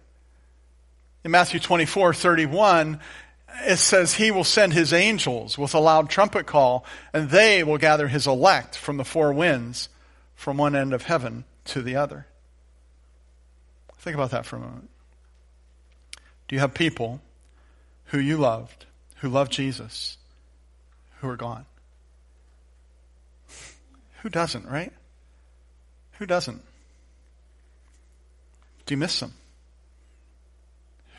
In 1.26 1.32
Matthew 1.32 1.60
24, 1.60 2.14
31, 2.14 3.02
it 3.64 3.78
says 3.78 4.14
he 4.14 4.32
will 4.32 4.44
send 4.44 4.74
his 4.74 4.94
angels 4.94 5.58
with 5.58 5.74
a 5.74 5.80
loud 5.80 6.10
trumpet 6.10 6.46
call, 6.46 6.86
and 7.14 7.30
they 7.30 7.64
will 7.64 7.78
gather 7.78 8.08
his 8.08 8.28
elect 8.28 8.78
from 8.78 8.98
the 8.98 9.06
four 9.06 9.34
winds, 9.34 9.90
from 10.36 10.58
one 10.58 10.76
end 10.76 10.94
of 10.94 11.04
heaven 11.04 11.46
to 11.66 11.82
the 11.82 11.96
other. 11.96 12.28
Think 13.98 14.16
about 14.16 14.32
that 14.32 14.46
for 14.46 14.58
a 14.58 14.60
moment. 14.60 14.90
Do 16.48 16.56
you 16.56 16.60
have 16.60 16.74
people 16.74 17.22
who 18.06 18.20
you 18.20 18.38
loved, 18.38 18.86
who 19.18 19.30
love 19.30 19.50
Jesus, 19.50 20.18
who 21.20 21.30
are 21.30 21.38
gone? 21.38 21.66
Who 24.22 24.30
doesn't, 24.30 24.68
right? 24.68 24.94
Who 26.20 26.26
doesn't? 26.26 26.62
Do 28.86 28.94
you 28.94 28.98
miss 28.98 29.20
them? 29.20 29.34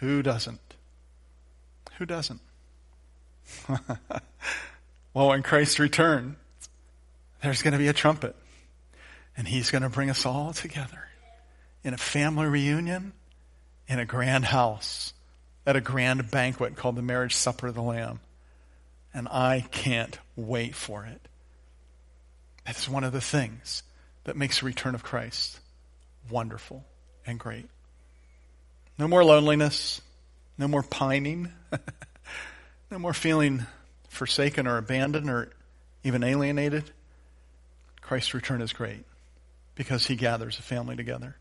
Who 0.01 0.23
doesn't? 0.23 0.61
Who 1.99 2.07
doesn't? 2.07 2.41
well, 5.15 5.29
when 5.29 5.43
Christ 5.43 5.79
returns, 5.79 6.37
there's 7.43 7.63
going 7.63 7.73
to 7.73 7.79
be 7.79 7.89
a 7.89 7.93
trumpet. 7.93 8.35
And 9.37 9.47
he's 9.47 9.71
going 9.71 9.83
to 9.83 9.89
bring 9.89 10.11
us 10.11 10.25
all 10.25 10.53
together 10.53 11.09
in 11.85 11.95
a 11.95 11.99
family 11.99 12.47
reunion 12.47 13.13
in 13.87 13.99
a 13.99 14.05
grand 14.05 14.47
house 14.47 15.13
at 15.67 15.77
a 15.77 15.81
grand 15.81 16.31
banquet 16.31 16.77
called 16.77 16.97
the 16.97 17.03
Marriage 17.03 17.35
Supper 17.35 17.69
of 17.69 17.75
the 17.75 17.83
Lamb. 17.83 18.21
And 19.13 19.29
I 19.29 19.67
can't 19.71 20.19
wait 20.37 20.75
for 20.75 21.05
it. 21.05 21.21
That's 22.65 22.89
one 22.89 23.05
of 23.05 23.13
the 23.13 23.21
things 23.21 23.83
that 24.25 24.37
makes 24.37 24.61
the 24.61 24.67
return 24.67 24.95
of 24.95 25.05
Christ 25.05 25.61
wonderful 26.31 26.85
and 27.27 27.39
great. 27.39 27.69
No 28.99 29.07
more 29.07 29.25
loneliness. 29.25 30.01
No 30.59 30.69
more 30.69 30.83
pining. 30.83 31.53
no 32.91 32.99
more 32.99 33.15
feeling 33.15 33.67
forsaken 34.09 34.67
or 34.67 34.79
abandoned 34.79 35.29
or 35.29 35.51
even 36.05 36.23
alienated. 36.23 36.85
Christ's 38.01 38.35
return 38.35 38.63
is 38.63 38.73
great 38.73 39.05
because 39.75 40.07
he 40.07 40.17
gathers 40.17 40.59
a 40.59 40.63
family 40.63 40.97
together. 40.97 41.37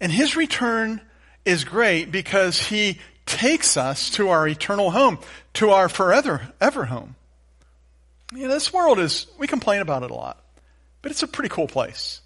And 0.00 0.12
his 0.12 0.36
return 0.36 1.00
is 1.44 1.64
great 1.64 2.12
because 2.12 2.60
he 2.60 2.98
takes 3.26 3.76
us 3.76 4.10
to 4.10 4.30
our 4.30 4.46
eternal 4.46 4.90
home, 4.90 5.18
to 5.54 5.70
our 5.70 5.88
forever 5.88 6.52
ever 6.60 6.84
home. 6.84 7.14
You 8.34 8.48
know, 8.48 8.54
this 8.54 8.72
world 8.72 8.98
is, 8.98 9.26
we 9.38 9.46
complain 9.46 9.80
about 9.80 10.02
it 10.02 10.10
a 10.10 10.14
lot, 10.14 10.42
but 11.00 11.10
it's 11.10 11.22
a 11.22 11.28
pretty 11.28 11.48
cool 11.48 11.68
place. 11.68 12.20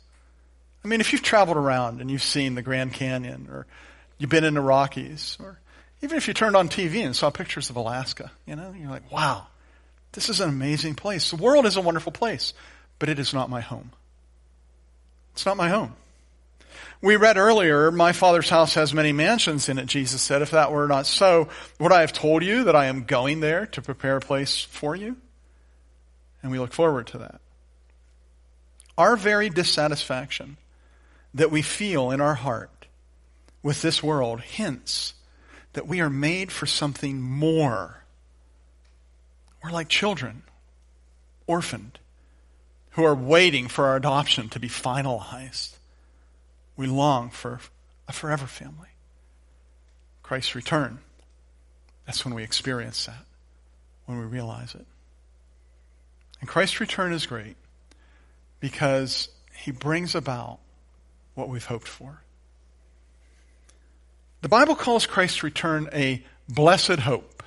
I 0.85 0.88
mean, 0.88 1.01
if 1.01 1.12
you've 1.12 1.22
traveled 1.22 1.57
around 1.57 2.01
and 2.01 2.11
you've 2.11 2.22
seen 2.22 2.55
the 2.57 2.62
Grand 2.62 2.92
Canyon 2.92 3.48
or 3.51 3.66
you've 4.22 4.30
been 4.30 4.44
in 4.44 4.54
the 4.54 4.61
Rockies, 4.61 5.37
or 5.40 5.58
even 6.00 6.16
if 6.16 6.28
you 6.28 6.32
turned 6.32 6.54
on 6.54 6.68
TV 6.68 7.04
and 7.04 7.14
saw 7.14 7.30
pictures 7.30 7.70
of 7.70 7.76
Alaska, 7.76 8.30
you 8.46 8.54
know, 8.54 8.72
you're 8.78 8.88
like, 8.88 9.11
wow, 9.11 9.48
this 10.12 10.28
is 10.28 10.40
an 10.40 10.48
amazing 10.48 10.94
place. 10.94 11.30
The 11.30 11.37
world 11.37 11.66
is 11.66 11.76
a 11.76 11.80
wonderful 11.80 12.12
place, 12.12 12.54
but 13.00 13.08
it 13.08 13.18
is 13.18 13.35
not 13.35 13.50
my 13.50 13.61
home. 13.61 13.90
It's 15.32 15.44
not 15.44 15.56
my 15.56 15.68
home. 15.68 15.96
We 17.00 17.16
read 17.16 17.37
earlier, 17.37 17.90
my 17.90 18.12
father's 18.12 18.48
house 18.48 18.74
has 18.74 18.94
many 18.94 19.11
mansions 19.11 19.68
in 19.68 19.76
it, 19.76 19.87
Jesus 19.87 20.22
said. 20.22 20.40
If 20.40 20.52
that 20.52 20.70
were 20.70 20.87
not 20.87 21.06
so, 21.06 21.48
would 21.80 21.90
I 21.90 22.02
have 22.02 22.12
told 22.12 22.44
you 22.44 22.62
that 22.64 22.76
I 22.76 22.87
am 22.87 23.02
going 23.02 23.40
there 23.40 23.66
to 23.66 23.82
prepare 23.82 24.18
a 24.18 24.20
place 24.20 24.62
for 24.62 24.94
you? 24.94 25.16
And 26.44 26.52
we 26.52 26.61
look 26.61 26.72
forward 26.72 27.08
to 27.08 27.18
that. 27.18 27.40
Our 28.96 29.16
very 29.16 29.50
dissatisfaction 29.50 30.58
that 31.35 31.50
we 31.50 31.61
feel 31.61 32.12
in 32.12 32.20
our 32.20 32.35
heart 32.35 32.81
with 33.62 33.83
this 33.83 34.03
world 34.03 34.40
hints 34.40 35.14
that 35.72 35.87
we 35.87 36.01
are 36.01 36.11
made 36.11 36.53
for 36.53 36.66
something 36.66 37.20
more. 37.20 38.05
We're 39.62 39.70
like 39.70 39.88
children, 39.88 40.42
orphaned, 41.46 41.98
who 42.90 43.05
are 43.05 43.14
waiting 43.14 43.68
for 43.68 43.87
our 43.87 43.96
adoption 43.96 44.48
to 44.51 44.61
be 44.61 44.68
finalized. 44.68 45.77
We 46.77 46.87
long 46.87 47.31
for 47.31 47.61
a 48.09 48.12
forever 48.12 48.46
family. 48.46 48.88
Christ's 50.22 50.55
return. 50.55 50.98
That's 52.07 52.25
when 52.25 52.35
we 52.35 52.42
experience 52.42 53.07
that, 53.07 53.25
when 54.07 54.18
we 54.18 54.25
realize 54.25 54.75
it. 54.75 54.87
And 56.40 56.48
Christ's 56.48 56.81
return 56.81 57.12
is 57.12 57.27
great 57.27 57.57
because 58.59 59.29
he 59.55 59.70
brings 59.70 60.14
about 60.14 60.59
what 61.35 61.48
we've 61.48 61.64
hoped 61.64 61.88
for. 61.88 62.22
The 64.42 64.48
Bible 64.48 64.74
calls 64.74 65.07
Christ's 65.07 65.44
return 65.44 65.88
a 65.92 66.22
blessed 66.48 66.98
hope. 66.98 67.44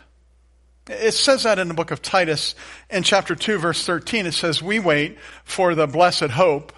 It 0.87 1.11
says 1.11 1.43
that 1.43 1.59
in 1.59 1.67
the 1.67 1.73
book 1.73 1.91
of 1.91 2.01
Titus 2.01 2.55
in 2.89 3.03
chapter 3.03 3.35
2 3.35 3.57
verse 3.57 3.85
13. 3.85 4.25
It 4.25 4.31
says, 4.31 4.63
we 4.63 4.79
wait 4.79 5.17
for 5.43 5.75
the 5.75 5.87
blessed 5.87 6.29
hope, 6.29 6.71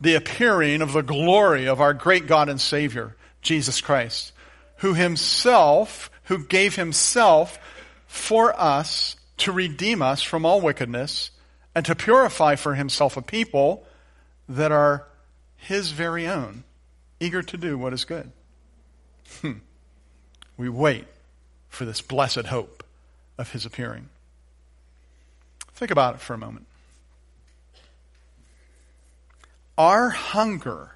the 0.00 0.14
appearing 0.14 0.82
of 0.82 0.92
the 0.92 1.02
glory 1.02 1.66
of 1.66 1.80
our 1.80 1.92
great 1.92 2.28
God 2.28 2.48
and 2.48 2.60
Savior, 2.60 3.16
Jesus 3.42 3.80
Christ, 3.80 4.32
who 4.76 4.94
himself, 4.94 6.12
who 6.24 6.46
gave 6.46 6.76
himself 6.76 7.58
for 8.06 8.58
us 8.58 9.16
to 9.38 9.50
redeem 9.50 10.00
us 10.00 10.22
from 10.22 10.46
all 10.46 10.60
wickedness 10.60 11.32
and 11.74 11.84
to 11.86 11.96
purify 11.96 12.54
for 12.54 12.74
himself 12.76 13.16
a 13.16 13.22
people 13.22 13.84
that 14.48 14.70
are 14.70 15.08
his 15.56 15.90
very 15.90 16.28
own, 16.28 16.62
eager 17.18 17.42
to 17.42 17.56
do 17.56 17.76
what 17.76 17.92
is 17.92 18.04
good. 18.04 18.30
Hmm. 19.40 19.52
We 20.56 20.68
wait 20.68 21.06
for 21.68 21.84
this 21.84 22.00
blessed 22.00 22.46
hope 22.46 22.84
of 23.38 23.52
his 23.52 23.64
appearing. 23.64 24.08
Think 25.74 25.90
about 25.90 26.16
it 26.16 26.20
for 26.20 26.34
a 26.34 26.38
moment. 26.38 26.66
Our 29.78 30.10
hunger 30.10 30.90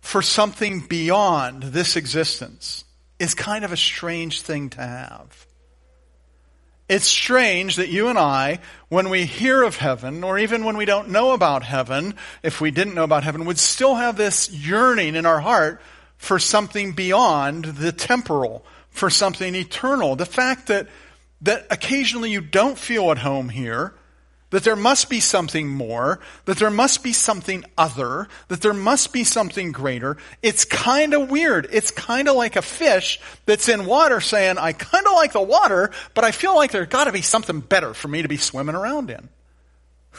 for 0.00 0.22
something 0.22 0.86
beyond 0.86 1.64
this 1.64 1.96
existence 1.96 2.84
is 3.18 3.34
kind 3.34 3.64
of 3.64 3.72
a 3.72 3.76
strange 3.76 4.42
thing 4.42 4.70
to 4.70 4.80
have. 4.80 5.46
It's 6.88 7.06
strange 7.06 7.76
that 7.76 7.88
you 7.88 8.08
and 8.08 8.18
I, 8.18 8.58
when 8.88 9.10
we 9.10 9.24
hear 9.24 9.62
of 9.62 9.76
heaven, 9.76 10.24
or 10.24 10.38
even 10.38 10.64
when 10.64 10.76
we 10.76 10.84
don't 10.84 11.10
know 11.10 11.32
about 11.32 11.62
heaven, 11.62 12.14
if 12.42 12.60
we 12.60 12.72
didn't 12.72 12.94
know 12.94 13.04
about 13.04 13.22
heaven, 13.22 13.44
would 13.44 13.58
still 13.58 13.94
have 13.94 14.16
this 14.16 14.50
yearning 14.50 15.14
in 15.14 15.26
our 15.26 15.40
heart 15.40 15.80
for 16.20 16.38
something 16.38 16.92
beyond 16.92 17.64
the 17.64 17.92
temporal, 17.92 18.62
for 18.90 19.08
something 19.08 19.54
eternal. 19.54 20.16
The 20.16 20.26
fact 20.26 20.66
that, 20.66 20.86
that 21.40 21.66
occasionally 21.70 22.30
you 22.30 22.42
don't 22.42 22.76
feel 22.76 23.10
at 23.10 23.16
home 23.16 23.48
here, 23.48 23.94
that 24.50 24.62
there 24.62 24.76
must 24.76 25.08
be 25.08 25.18
something 25.18 25.66
more, 25.66 26.20
that 26.44 26.58
there 26.58 26.70
must 26.70 27.02
be 27.02 27.14
something 27.14 27.64
other, 27.78 28.28
that 28.48 28.60
there 28.60 28.74
must 28.74 29.14
be 29.14 29.24
something 29.24 29.72
greater. 29.72 30.18
It's 30.42 30.66
kind 30.66 31.14
of 31.14 31.30
weird. 31.30 31.66
It's 31.72 31.90
kind 31.90 32.28
of 32.28 32.36
like 32.36 32.54
a 32.54 32.62
fish 32.62 33.18
that's 33.46 33.70
in 33.70 33.86
water 33.86 34.20
saying, 34.20 34.58
I 34.58 34.74
kind 34.74 35.06
of 35.06 35.14
like 35.14 35.32
the 35.32 35.40
water, 35.40 35.90
but 36.12 36.24
I 36.24 36.32
feel 36.32 36.54
like 36.54 36.70
there's 36.70 36.88
got 36.88 37.04
to 37.04 37.12
be 37.12 37.22
something 37.22 37.60
better 37.60 37.94
for 37.94 38.08
me 38.08 38.20
to 38.20 38.28
be 38.28 38.36
swimming 38.36 38.74
around 38.74 39.08
in. 39.08 39.30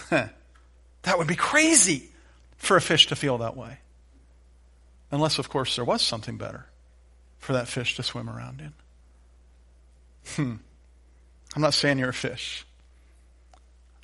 that 0.09 1.17
would 1.19 1.27
be 1.27 1.35
crazy 1.35 2.09
for 2.57 2.75
a 2.75 2.81
fish 2.81 3.05
to 3.07 3.15
feel 3.15 3.37
that 3.37 3.55
way. 3.55 3.77
Unless, 5.11 5.39
of 5.39 5.49
course, 5.49 5.75
there 5.75 5.85
was 5.85 6.01
something 6.01 6.37
better 6.37 6.65
for 7.37 7.53
that 7.53 7.67
fish 7.67 7.95
to 7.97 8.03
swim 8.03 8.29
around 8.29 8.61
in. 8.61 8.73
Hmm. 10.35 10.55
I'm 11.55 11.61
not 11.61 11.73
saying 11.73 11.99
you're 11.99 12.09
a 12.09 12.13
fish. 12.13 12.65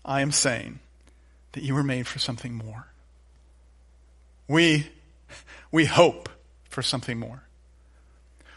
I 0.03 0.21
am 0.21 0.31
saying 0.31 0.79
that 1.53 1.63
you 1.63 1.73
were 1.73 1.83
made 1.83 2.07
for 2.07 2.19
something 2.19 2.53
more. 2.53 2.87
We, 4.47 4.87
we 5.71 5.85
hope 5.85 6.29
for 6.69 6.81
something 6.81 7.17
more. 7.17 7.43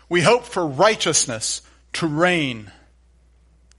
We 0.09 0.23
hope 0.23 0.45
for 0.45 0.67
righteousness 0.67 1.63
to 1.95 2.07
reign 2.07 2.71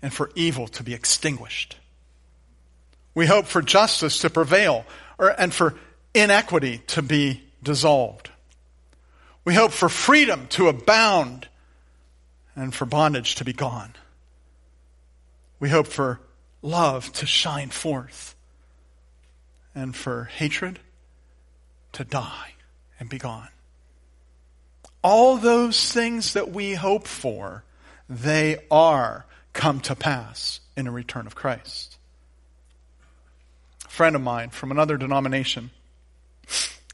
and 0.01 0.13
for 0.13 0.31
evil 0.35 0.67
to 0.69 0.83
be 0.83 0.93
extinguished. 0.93 1.77
We 3.13 3.25
hope 3.25 3.45
for 3.45 3.61
justice 3.61 4.19
to 4.19 4.29
prevail 4.29 4.85
or, 5.17 5.29
and 5.29 5.53
for 5.53 5.75
inequity 6.13 6.79
to 6.87 7.01
be 7.01 7.43
dissolved. 7.61 8.30
We 9.43 9.55
hope 9.55 9.71
for 9.71 9.89
freedom 9.89 10.47
to 10.49 10.67
abound 10.67 11.47
and 12.55 12.73
for 12.73 12.85
bondage 12.85 13.35
to 13.35 13.45
be 13.45 13.53
gone. 13.53 13.95
We 15.59 15.69
hope 15.69 15.87
for 15.87 16.19
love 16.61 17.11
to 17.13 17.25
shine 17.25 17.69
forth 17.69 18.35
and 19.73 19.95
for 19.95 20.25
hatred 20.25 20.79
to 21.93 22.03
die 22.03 22.53
and 22.99 23.09
be 23.09 23.17
gone. 23.17 23.49
All 25.03 25.37
those 25.37 25.91
things 25.91 26.33
that 26.33 26.51
we 26.51 26.75
hope 26.75 27.07
for, 27.07 27.63
they 28.07 28.59
are 28.69 29.25
come 29.53 29.79
to 29.81 29.95
pass 29.95 30.59
in 30.77 30.87
a 30.87 30.91
return 30.91 31.25
of 31.25 31.35
Christ. 31.35 31.97
A 33.85 33.89
friend 33.89 34.15
of 34.15 34.21
mine 34.21 34.51
from 34.51 34.71
another 34.71 34.97
denomination, 34.97 35.71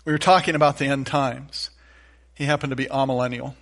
we 0.06 0.14
were 0.14 0.18
talking 0.18 0.56
about 0.56 0.78
the 0.78 0.86
end 0.86 1.08
times. 1.08 1.72
He 2.38 2.46
happened 2.46 2.70
to 2.70 2.76
be 2.76 2.86
amillennial. 2.86 3.56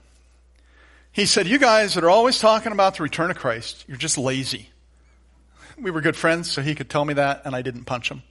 He 1.13 1.25
said, 1.25 1.47
You 1.47 1.57
guys 1.57 1.93
that 1.93 2.03
are 2.03 2.09
always 2.09 2.39
talking 2.39 2.73
about 2.73 2.97
the 2.97 3.03
return 3.03 3.31
of 3.31 3.38
Christ, 3.38 3.85
you're 3.88 3.95
just 3.95 4.17
lazy. 4.17 4.69
We 5.77 5.91
were 5.91 6.01
good 6.01 6.17
friends, 6.17 6.51
so 6.51 6.61
he 6.61 6.75
could 6.75 6.89
tell 6.89 7.05
me 7.05 7.13
that, 7.13 7.43
and 7.45 7.55
I 7.55 7.61
didn't 7.61 7.85
punch 7.85 8.11
him. 8.11 8.21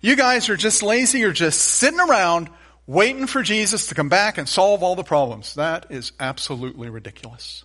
You 0.00 0.16
guys 0.16 0.48
are 0.48 0.56
just 0.56 0.82
lazy. 0.82 1.20
You're 1.20 1.30
just 1.30 1.60
sitting 1.60 2.00
around 2.00 2.50
waiting 2.86 3.28
for 3.28 3.42
Jesus 3.42 3.88
to 3.88 3.94
come 3.94 4.08
back 4.08 4.38
and 4.38 4.48
solve 4.48 4.82
all 4.82 4.96
the 4.96 5.04
problems. 5.04 5.54
That 5.54 5.86
is 5.90 6.10
absolutely 6.18 6.90
ridiculous. 6.90 7.64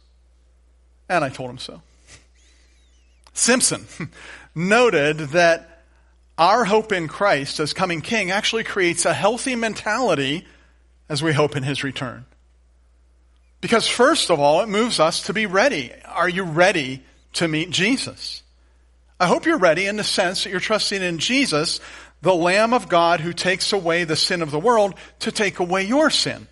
And 1.10 1.24
I 1.26 1.30
told 1.30 1.50
him 1.50 1.58
so. 1.58 1.82
Simpson 3.34 3.88
noted 4.56 5.17
that 5.30 5.71
our 6.41 6.65
hope 6.65 6.91
in 6.91 7.08
Christ 7.08 7.60
as 7.60 7.71
coming 7.71 8.01
king 8.01 8.32
actually 8.32 8.63
creates 8.63 9.06
a 9.06 9.13
healthy 9.13 9.56
mentality 9.56 10.43
as 11.08 11.21
we 11.21 11.34
hope 11.34 11.56
in 11.56 11.62
his 11.62 11.84
return. 11.84 12.25
Because 13.62 13.88
first 13.88 14.32
of 14.32 14.39
all, 14.39 14.62
it 14.62 14.67
moves 14.67 14.99
us 14.99 15.27
to 15.27 15.34
be 15.34 15.45
ready. 15.45 15.91
Are 16.04 16.27
you 16.27 16.41
ready 16.41 17.04
to 17.34 17.47
meet 17.47 17.69
Jesus? 17.69 18.41
I 19.19 19.27
hope 19.27 19.45
you're 19.45 19.60
ready 19.60 19.86
in 19.86 19.97
the 19.97 20.04
sense 20.04 20.43
that 20.43 20.49
you're 20.49 20.60
trusting 20.60 21.04
in 21.04 21.19
Jesus, 21.19 21.80
the 22.23 22.34
Lamb 22.34 22.73
of 22.73 22.89
God 22.89 23.19
who 23.19 23.34
takes 23.34 23.71
away 23.71 24.04
the 24.04 24.15
sin 24.15 24.41
of 24.41 24.49
the 24.49 24.60
world 24.60 24.95
to 25.19 25.32
take 25.32 25.60
away 25.60 25.84
your 25.84 26.10
sin. 26.10 26.47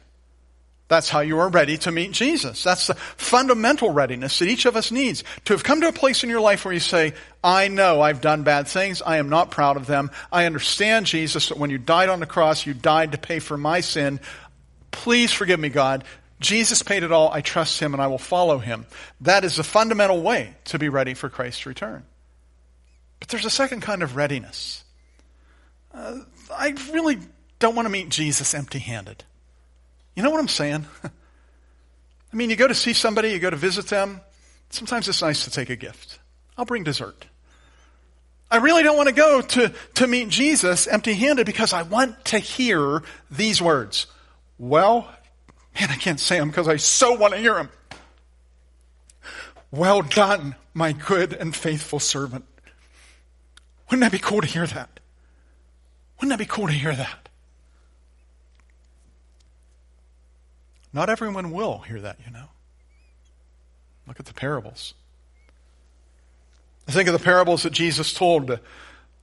That's 0.89 1.07
how 1.07 1.19
you 1.19 1.37
are 1.37 1.49
ready 1.49 1.77
to 1.77 1.91
meet 1.91 2.11
Jesus. 2.11 2.63
That's 2.63 2.87
the 2.87 2.95
fundamental 2.95 3.91
readiness 3.91 4.39
that 4.39 4.49
each 4.49 4.65
of 4.65 4.75
us 4.75 4.91
needs. 4.91 5.23
To 5.45 5.53
have 5.53 5.63
come 5.63 5.81
to 5.81 5.87
a 5.87 5.93
place 5.93 6.23
in 6.23 6.31
your 6.31 6.41
life 6.41 6.65
where 6.65 6.73
you 6.73 6.79
say, 6.79 7.13
I 7.43 7.67
know 7.67 8.01
I've 8.01 8.21
done 8.21 8.41
bad 8.41 8.67
things. 8.67 9.03
I 9.03 9.17
am 9.17 9.29
not 9.29 9.51
proud 9.51 9.77
of 9.77 9.85
them. 9.85 10.09
I 10.31 10.47
understand, 10.47 11.05
Jesus, 11.05 11.49
that 11.49 11.59
when 11.59 11.69
you 11.69 11.77
died 11.77 12.09
on 12.09 12.19
the 12.19 12.25
cross, 12.25 12.65
you 12.65 12.73
died 12.73 13.11
to 13.11 13.19
pay 13.19 13.37
for 13.37 13.55
my 13.55 13.81
sin. 13.81 14.19
Please 14.89 15.31
forgive 15.31 15.59
me, 15.59 15.69
God. 15.69 16.03
Jesus 16.39 16.81
paid 16.81 17.03
it 17.03 17.11
all. 17.11 17.31
I 17.31 17.41
trust 17.41 17.79
him 17.79 17.93
and 17.93 18.01
I 18.01 18.07
will 18.07 18.17
follow 18.17 18.57
him. 18.57 18.87
That 19.21 19.43
is 19.43 19.57
the 19.57 19.63
fundamental 19.63 20.19
way 20.23 20.55
to 20.65 20.79
be 20.79 20.89
ready 20.89 21.13
for 21.13 21.29
Christ's 21.29 21.67
return. 21.67 22.03
But 23.19 23.29
there's 23.29 23.45
a 23.45 23.51
second 23.51 23.81
kind 23.81 24.01
of 24.01 24.15
readiness. 24.15 24.83
Uh, 25.93 26.21
I 26.51 26.73
really 26.91 27.19
don't 27.59 27.75
want 27.75 27.85
to 27.85 27.91
meet 27.91 28.09
Jesus 28.09 28.55
empty 28.55 28.79
handed. 28.79 29.23
You 30.19 30.23
know 30.23 30.31
what 30.31 30.41
I'm 30.41 30.49
saying? 30.49 30.85
I 31.05 32.35
mean, 32.35 32.49
you 32.49 32.57
go 32.57 32.67
to 32.67 32.75
see 32.75 32.91
somebody, 32.91 33.29
you 33.29 33.39
go 33.39 33.49
to 33.49 33.55
visit 33.55 33.87
them. 33.87 34.19
Sometimes 34.69 35.07
it's 35.07 35.21
nice 35.21 35.45
to 35.45 35.49
take 35.49 35.69
a 35.69 35.77
gift. 35.77 36.19
I'll 36.57 36.65
bring 36.65 36.83
dessert. 36.83 37.25
I 38.51 38.57
really 38.57 38.83
don't 38.83 38.97
want 38.97 39.07
to 39.07 39.15
go 39.15 39.39
to, 39.39 39.73
to 39.93 40.07
meet 40.07 40.27
Jesus 40.27 40.87
empty 40.87 41.13
handed 41.13 41.45
because 41.45 41.71
I 41.71 41.83
want 41.83 42.25
to 42.25 42.37
hear 42.37 43.01
these 43.31 43.61
words. 43.61 44.07
Well 44.57 45.09
Man, 45.79 45.89
I 45.89 45.95
can't 45.95 46.19
say 46.19 46.37
them 46.37 46.49
because 46.49 46.67
I 46.67 46.75
so 46.75 47.13
want 47.13 47.33
to 47.33 47.39
hear 47.39 47.53
them. 47.53 47.69
Well 49.71 50.01
done, 50.01 50.55
my 50.73 50.91
good 50.91 51.31
and 51.31 51.55
faithful 51.55 52.01
servant. 52.01 52.43
Wouldn't 53.89 54.01
that 54.01 54.11
be 54.11 54.19
cool 54.19 54.41
to 54.41 54.47
hear 54.47 54.67
that? 54.67 54.99
Wouldn't 56.17 56.37
that 56.37 56.39
be 56.39 56.45
cool 56.45 56.67
to 56.67 56.73
hear 56.73 56.93
that? 56.93 57.28
Not 60.91 61.09
everyone 61.09 61.51
will 61.51 61.79
hear 61.79 62.01
that, 62.01 62.17
you 62.25 62.31
know. 62.31 62.45
Look 64.07 64.19
at 64.19 64.25
the 64.25 64.33
parables. 64.33 64.95
Think 66.87 67.07
of 67.07 67.13
the 67.13 67.23
parables 67.23 67.63
that 67.63 67.73
Jesus 67.73 68.13
told, 68.13 68.59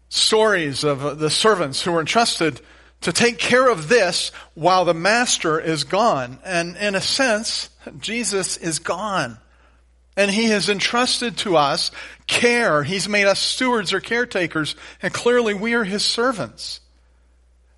stories 0.09 0.85
of 0.85 1.05
uh, 1.05 1.14
the 1.14 1.31
servants 1.31 1.83
who 1.83 1.90
were 1.90 2.00
entrusted 2.00 2.61
to 3.00 3.12
take 3.12 3.38
care 3.38 3.68
of 3.68 3.88
this 3.88 4.31
while 4.55 4.85
the 4.85 4.94
master 4.94 5.59
is 5.59 5.83
gone. 5.83 6.38
And 6.44 6.76
in 6.76 6.94
a 6.94 7.00
sense, 7.00 7.68
Jesus 7.98 8.57
is 8.57 8.79
gone. 8.79 9.38
And 10.16 10.31
He 10.31 10.46
has 10.46 10.68
entrusted 10.68 11.37
to 11.38 11.57
us 11.57 11.90
care. 12.29 12.85
He's 12.85 13.09
made 13.09 13.26
us 13.26 13.40
stewards 13.40 13.92
or 13.92 14.00
caretakers, 14.00 14.76
and 15.02 15.12
clearly 15.12 15.52
we 15.52 15.74
are 15.74 15.85
His 15.85 16.05
servants. 16.05 16.81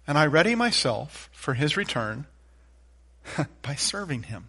And 0.07 0.18
I 0.18 0.27
ready 0.27 0.55
myself 0.55 1.31
for 1.33 1.55
His 1.55 1.77
return 1.77 2.27
by 3.62 3.75
serving 3.75 4.25
Him. 4.25 4.49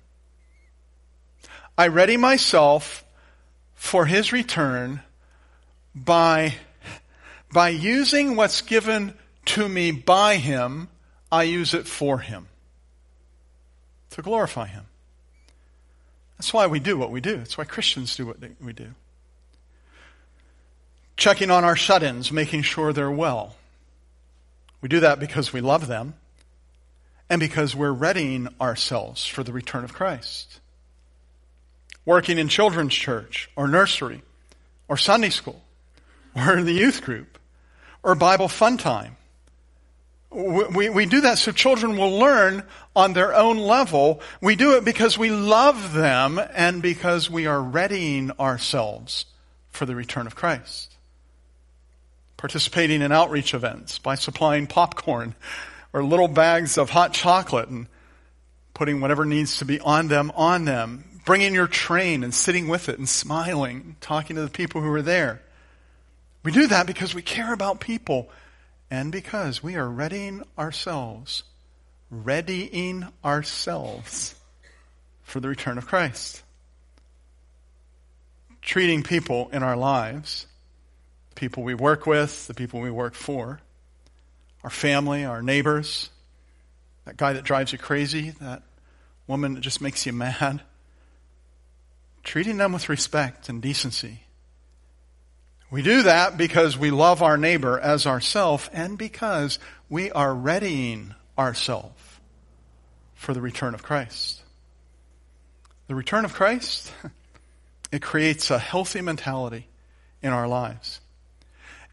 I 1.77 1.87
ready 1.87 2.17
myself 2.17 3.05
for 3.73 4.05
His 4.05 4.31
return 4.33 5.01
by, 5.95 6.55
by 7.51 7.69
using 7.69 8.35
what's 8.35 8.61
given 8.61 9.13
to 9.45 9.67
me 9.67 9.91
by 9.91 10.35
Him, 10.35 10.89
I 11.31 11.43
use 11.43 11.73
it 11.73 11.87
for 11.87 12.19
Him. 12.19 12.47
To 14.11 14.21
glorify 14.21 14.67
Him. 14.67 14.85
That's 16.37 16.53
why 16.53 16.67
we 16.67 16.79
do 16.79 16.97
what 16.97 17.11
we 17.11 17.21
do. 17.21 17.37
That's 17.37 17.57
why 17.57 17.65
Christians 17.65 18.15
do 18.15 18.25
what 18.25 18.37
we 18.61 18.73
do. 18.73 18.93
Checking 21.17 21.51
on 21.51 21.65
our 21.65 21.75
shut 21.75 22.01
ins, 22.01 22.31
making 22.31 22.61
sure 22.61 22.93
they're 22.93 23.11
well. 23.11 23.55
We 24.81 24.87
do 24.87 25.01
that 25.01 25.19
because 25.19 25.51
we 25.51 25.59
love 25.59 25.87
them 25.87 26.13
and 27.29 27.39
because 27.39 27.75
we're 27.75 27.91
readying 27.91 28.47
ourselves 28.59 29.25
for 29.25 29.43
the 29.43 29.53
return 29.53 29.83
of 29.83 29.93
Christ. 29.93 30.59
Working 32.05 32.37
in 32.37 32.47
children's 32.47 32.95
church 32.95 33.49
or 33.55 33.67
nursery 33.67 34.23
or 34.87 34.97
Sunday 34.97 35.29
school 35.29 35.61
or 36.35 36.57
in 36.57 36.65
the 36.65 36.73
youth 36.73 37.01
group 37.01 37.37
or 38.03 38.15
Bible 38.15 38.47
fun 38.47 38.77
time 38.77 39.17
we, 40.31 40.89
we 40.89 41.05
do 41.05 41.21
that 41.21 41.39
so 41.39 41.51
children 41.51 41.97
will 41.97 42.19
learn 42.19 42.63
on 42.95 43.13
their 43.13 43.33
own 43.33 43.57
level. 43.57 44.21
We 44.41 44.55
do 44.55 44.77
it 44.77 44.85
because 44.85 45.17
we 45.17 45.31
love 45.31 45.93
them 45.93 46.39
and 46.53 46.81
because 46.81 47.29
we 47.29 47.47
are 47.47 47.61
readying 47.61 48.31
ourselves 48.39 49.25
for 49.69 49.85
the 49.85 49.95
return 49.95 50.27
of 50.27 50.35
Christ. 50.35 50.95
Participating 52.37 53.01
in 53.01 53.11
outreach 53.11 53.53
events 53.53 53.97
by 53.97 54.15
supplying 54.15 54.67
popcorn 54.67 55.35
or 55.93 56.03
little 56.03 56.27
bags 56.27 56.77
of 56.77 56.89
hot 56.89 57.13
chocolate 57.13 57.69
and 57.69 57.87
putting 58.73 59.01
whatever 59.01 59.25
needs 59.25 59.59
to 59.59 59.65
be 59.65 59.79
on 59.79 60.07
them 60.07 60.31
on 60.35 60.65
them. 60.65 61.03
Bringing 61.25 61.53
your 61.53 61.67
train 61.67 62.23
and 62.23 62.33
sitting 62.33 62.67
with 62.67 62.89
it 62.89 62.97
and 62.97 63.07
smiling, 63.07 63.95
talking 64.01 64.35
to 64.35 64.41
the 64.41 64.49
people 64.49 64.81
who 64.81 64.91
are 64.91 65.01
there. 65.01 65.41
We 66.43 66.51
do 66.51 66.67
that 66.67 66.87
because 66.87 67.13
we 67.13 67.21
care 67.21 67.53
about 67.53 67.79
people 67.79 68.29
and 68.89 69.11
because 69.11 69.61
we 69.61 69.75
are 69.75 69.87
readying 69.87 70.43
ourselves, 70.57 71.43
readying 72.09 73.07
ourselves 73.23 74.35
for 75.23 75.39
the 75.39 75.49
return 75.49 75.77
of 75.77 75.85
Christ. 75.85 76.41
Treating 78.61 79.03
people 79.03 79.49
in 79.53 79.61
our 79.61 79.77
lives, 79.77 80.47
people 81.35 81.63
we 81.63 81.75
work 81.75 82.07
with, 82.07 82.47
the 82.47 82.53
people 82.53 82.79
we 82.79 82.91
work 82.91 83.13
for, 83.13 83.59
our 84.63 84.69
family, 84.69 85.25
our 85.25 85.41
neighbors, 85.41 86.09
that 87.05 87.17
guy 87.17 87.33
that 87.33 87.43
drives 87.43 87.71
you 87.71 87.77
crazy, 87.77 88.31
that 88.41 88.63
woman 89.27 89.53
that 89.53 89.61
just 89.61 89.81
makes 89.81 90.05
you 90.05 90.13
mad, 90.13 90.61
treating 92.23 92.57
them 92.57 92.73
with 92.73 92.89
respect 92.89 93.49
and 93.49 93.61
decency 93.61 94.21
we 95.71 95.81
do 95.83 96.03
that 96.03 96.35
because 96.35 96.77
we 96.77 96.89
love 96.89 97.21
our 97.21 97.37
neighbor 97.37 97.79
as 97.79 98.07
ourself 98.07 98.69
and 98.73 98.97
because 98.97 99.59
we 99.87 100.11
are 100.11 100.33
readying 100.33 101.13
ourselves 101.37 102.01
for 103.13 103.33
the 103.33 103.41
return 103.41 103.75
of 103.75 103.83
Christ. 103.83 104.41
The 105.87 105.95
return 105.95 106.25
of 106.25 106.33
Christ, 106.33 106.91
it 107.91 108.01
creates 108.01 108.49
a 108.49 108.57
healthy 108.57 109.01
mentality 109.01 109.67
in 110.23 110.33
our 110.33 110.47
lives. 110.47 111.01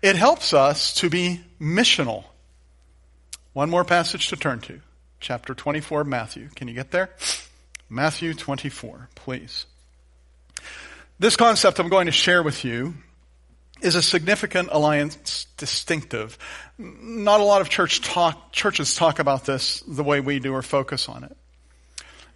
It 0.00 0.16
helps 0.16 0.54
us 0.54 0.94
to 0.94 1.10
be 1.10 1.42
missional. 1.60 2.24
One 3.56 3.70
more 3.70 3.86
passage 3.86 4.28
to 4.28 4.36
turn 4.36 4.60
to. 4.60 4.80
Chapter 5.18 5.54
24 5.54 6.02
of 6.02 6.06
Matthew. 6.06 6.50
Can 6.54 6.68
you 6.68 6.74
get 6.74 6.90
there? 6.90 7.08
Matthew 7.88 8.34
24, 8.34 9.08
please. 9.14 9.64
This 11.18 11.36
concept 11.36 11.78
I'm 11.78 11.88
going 11.88 12.04
to 12.04 12.12
share 12.12 12.42
with 12.42 12.66
you 12.66 12.92
is 13.80 13.94
a 13.94 14.02
significant 14.02 14.68
alliance 14.72 15.46
distinctive. 15.56 16.36
Not 16.76 17.40
a 17.40 17.44
lot 17.44 17.62
of 17.62 17.70
church 17.70 18.02
talk, 18.02 18.52
churches 18.52 18.94
talk 18.94 19.20
about 19.20 19.46
this 19.46 19.82
the 19.88 20.04
way 20.04 20.20
we 20.20 20.38
do 20.38 20.52
or 20.52 20.60
focus 20.60 21.08
on 21.08 21.24
it. 21.24 21.34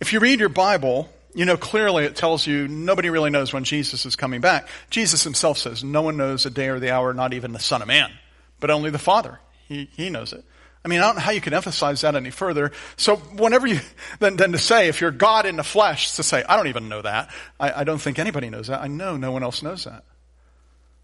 If 0.01 0.15
you 0.15 0.21
read 0.21 0.41
your 0.41 0.49
Bible, 0.49 1.13
you 1.35 1.45
know 1.45 1.59
clearly 1.59 2.07
it 2.07 2.17
tells 2.17 2.47
you 2.47 2.67
nobody 2.67 3.11
really 3.11 3.29
knows 3.29 3.53
when 3.53 3.65
Jesus 3.65 4.07
is 4.07 4.17
coming 4.17 4.41
back. 4.41 4.69
Jesus 4.89 5.23
himself 5.23 5.59
says 5.59 5.85
no 5.85 6.01
one 6.01 6.17
knows 6.17 6.45
the 6.45 6.51
day 6.51 6.69
or 6.69 6.81
the 6.81 6.93
hour, 6.93 7.13
not 7.13 7.35
even 7.35 7.53
the 7.53 7.61
Son 7.61 7.83
of 7.83 7.89
Man, 7.89 8.11
but 8.59 8.71
only 8.71 8.89
the 8.89 8.99
Father. 8.99 9.39
He, 9.69 9.91
he 9.93 10.09
knows 10.09 10.33
it. 10.33 10.47
I 10.85 10.89
mean, 10.89 11.01
I 11.01 11.07
don't 11.07 11.17
know 11.17 11.21
how 11.21 11.33
you 11.33 11.43
can 11.43 11.53
emphasize 11.53 12.01
that 12.01 12.15
any 12.15 12.31
further. 12.31 12.73
So 12.97 13.17
whenever 13.17 13.67
you, 13.67 13.81
then, 14.19 14.37
then 14.37 14.53
to 14.53 14.59
say, 14.59 14.89
if 14.89 15.01
you're 15.01 15.11
God 15.11 15.45
in 15.45 15.57
the 15.57 15.63
flesh, 15.63 16.13
to 16.13 16.23
say, 16.23 16.43
I 16.49 16.57
don't 16.57 16.69
even 16.69 16.89
know 16.89 17.03
that. 17.03 17.31
I, 17.59 17.81
I 17.81 17.85
don't 17.85 18.01
think 18.01 18.19
anybody 18.19 18.49
knows 18.49 18.69
that. 18.69 18.81
I 18.81 18.87
know 18.87 19.17
no 19.17 19.31
one 19.31 19.43
else 19.43 19.63
knows 19.63 19.85
that. 19.85 20.05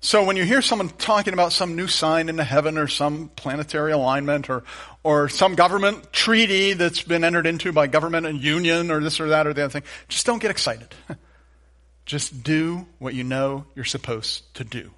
So 0.00 0.24
when 0.24 0.36
you 0.36 0.44
hear 0.44 0.62
someone 0.62 0.88
talking 0.88 1.32
about 1.32 1.52
some 1.52 1.74
new 1.74 1.88
sign 1.88 2.28
in 2.28 2.36
the 2.36 2.44
heaven 2.44 2.78
or 2.78 2.86
some 2.86 3.28
planetary 3.34 3.92
alignment 3.92 4.48
or, 4.48 4.62
or 5.02 5.28
some 5.28 5.54
government 5.54 6.12
treaty 6.12 6.74
that's 6.74 7.02
been 7.02 7.24
entered 7.24 7.46
into 7.46 7.72
by 7.72 7.86
government 7.86 8.26
and 8.26 8.42
union 8.42 8.90
or 8.90 9.00
this 9.00 9.20
or 9.20 9.30
that 9.30 9.46
or 9.46 9.52
the 9.52 9.64
other 9.64 9.72
thing, 9.72 9.82
just 10.08 10.24
don't 10.24 10.40
get 10.40 10.50
excited. 10.50 10.94
just 12.06 12.42
do 12.42 12.86
what 12.98 13.14
you 13.14 13.24
know 13.24 13.64
you're 13.74 13.84
supposed 13.84 14.54
to 14.54 14.64
do. 14.64 14.90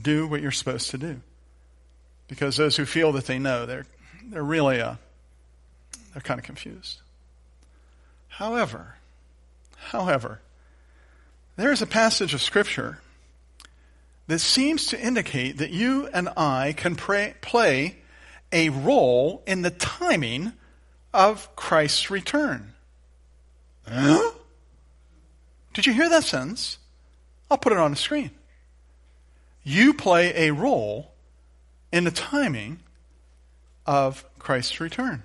Do 0.00 0.26
what 0.26 0.42
you're 0.42 0.52
supposed 0.52 0.90
to 0.90 0.98
do. 0.98 1.20
Because 2.28 2.56
those 2.56 2.76
who 2.76 2.84
feel 2.84 3.12
that 3.12 3.26
they 3.26 3.38
know, 3.38 3.66
they're, 3.66 3.86
they're 4.24 4.44
really, 4.44 4.80
uh, 4.80 4.96
they're 6.12 6.22
kind 6.22 6.38
of 6.38 6.44
confused. 6.44 7.00
However, 8.28 8.96
however, 9.76 10.40
there 11.56 11.72
is 11.72 11.82
a 11.82 11.86
passage 11.86 12.34
of 12.34 12.42
scripture 12.42 13.00
that 14.28 14.38
seems 14.38 14.86
to 14.86 15.00
indicate 15.00 15.58
that 15.58 15.70
you 15.70 16.06
and 16.12 16.28
I 16.36 16.74
can 16.76 16.94
pray, 16.94 17.34
play 17.40 17.96
a 18.52 18.68
role 18.68 19.42
in 19.46 19.62
the 19.62 19.70
timing 19.70 20.52
of 21.12 21.54
Christ's 21.56 22.10
return. 22.10 22.74
Huh? 23.86 24.32
Did 25.72 25.86
you 25.86 25.94
hear 25.94 26.08
that 26.10 26.24
sentence? 26.24 26.78
I'll 27.50 27.58
put 27.58 27.72
it 27.72 27.78
on 27.78 27.90
the 27.90 27.96
screen. 27.96 28.30
You 29.64 29.94
play 29.94 30.48
a 30.48 30.52
role 30.52 31.12
in 31.92 32.04
the 32.04 32.10
timing 32.10 32.80
of 33.86 34.24
Christ's 34.38 34.80
return. 34.80 35.22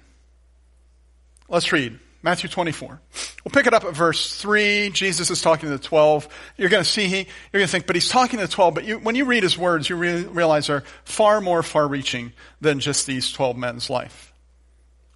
Let's 1.50 1.72
read 1.72 2.00
Matthew 2.22 2.50
24. 2.50 3.02
We'll 3.44 3.52
pick 3.52 3.68
it 3.68 3.74
up 3.74 3.84
at 3.84 3.94
verse 3.94 4.36
3. 4.40 4.92
Jesus 4.92 5.30
is 5.30 5.42
talking 5.42 5.70
to 5.70 5.78
the 5.78 5.84
12. 5.84 6.28
You're 6.58 6.70
going 6.70 6.84
to 6.84 6.90
see, 6.90 7.08
he, 7.08 7.18
you're 7.18 7.60
going 7.60 7.66
to 7.66 7.72
think, 7.72 7.86
but 7.86 7.96
he's 7.96 8.10
talking 8.10 8.40
to 8.40 8.46
the 8.46 8.52
12. 8.52 8.74
But 8.74 8.86
you, 8.86 9.00
when 9.00 9.16
you 9.16 9.26
read 9.26 9.44
his 9.44 9.58
words, 9.58 9.90
you 9.90 9.98
re- 9.98 10.24
realize 10.24 10.68
they're 10.68 10.84
far 11.04 11.42
more 11.42 11.62
far 11.62 11.88
reaching 11.88 12.32
than 12.62 12.80
just 12.80 13.06
these 13.06 13.32
12 13.32 13.58
men's 13.58 13.90
life. 13.90 14.34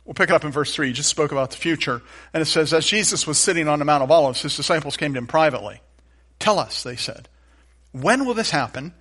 We'll 0.04 0.14
pick 0.14 0.30
it 0.30 0.34
up 0.34 0.44
in 0.44 0.52
verse 0.52 0.74
3. 0.74 0.88
He 0.88 0.94
just 0.94 1.10
spoke 1.10 1.32
about 1.32 1.52
the 1.52 1.58
future. 1.58 2.02
And 2.34 2.42
it 2.42 2.46
says, 2.46 2.74
As 2.74 2.86
Jesus 2.86 3.26
was 3.26 3.38
sitting 3.38 3.68
on 3.68 3.80
the 3.80 3.86
Mount 3.86 4.04
of 4.04 4.12
Olives, 4.12 4.42
his 4.42 4.56
disciples 4.56 4.98
came 4.98 5.14
to 5.14 5.18
him 5.18 5.28
privately. 5.28 5.82
Tell 6.40 6.60
us, 6.60 6.84
they 6.84 6.96
said, 6.96 7.28
when 7.92 8.26
will 8.26 8.34
this 8.34 8.52
happen? 8.52 8.94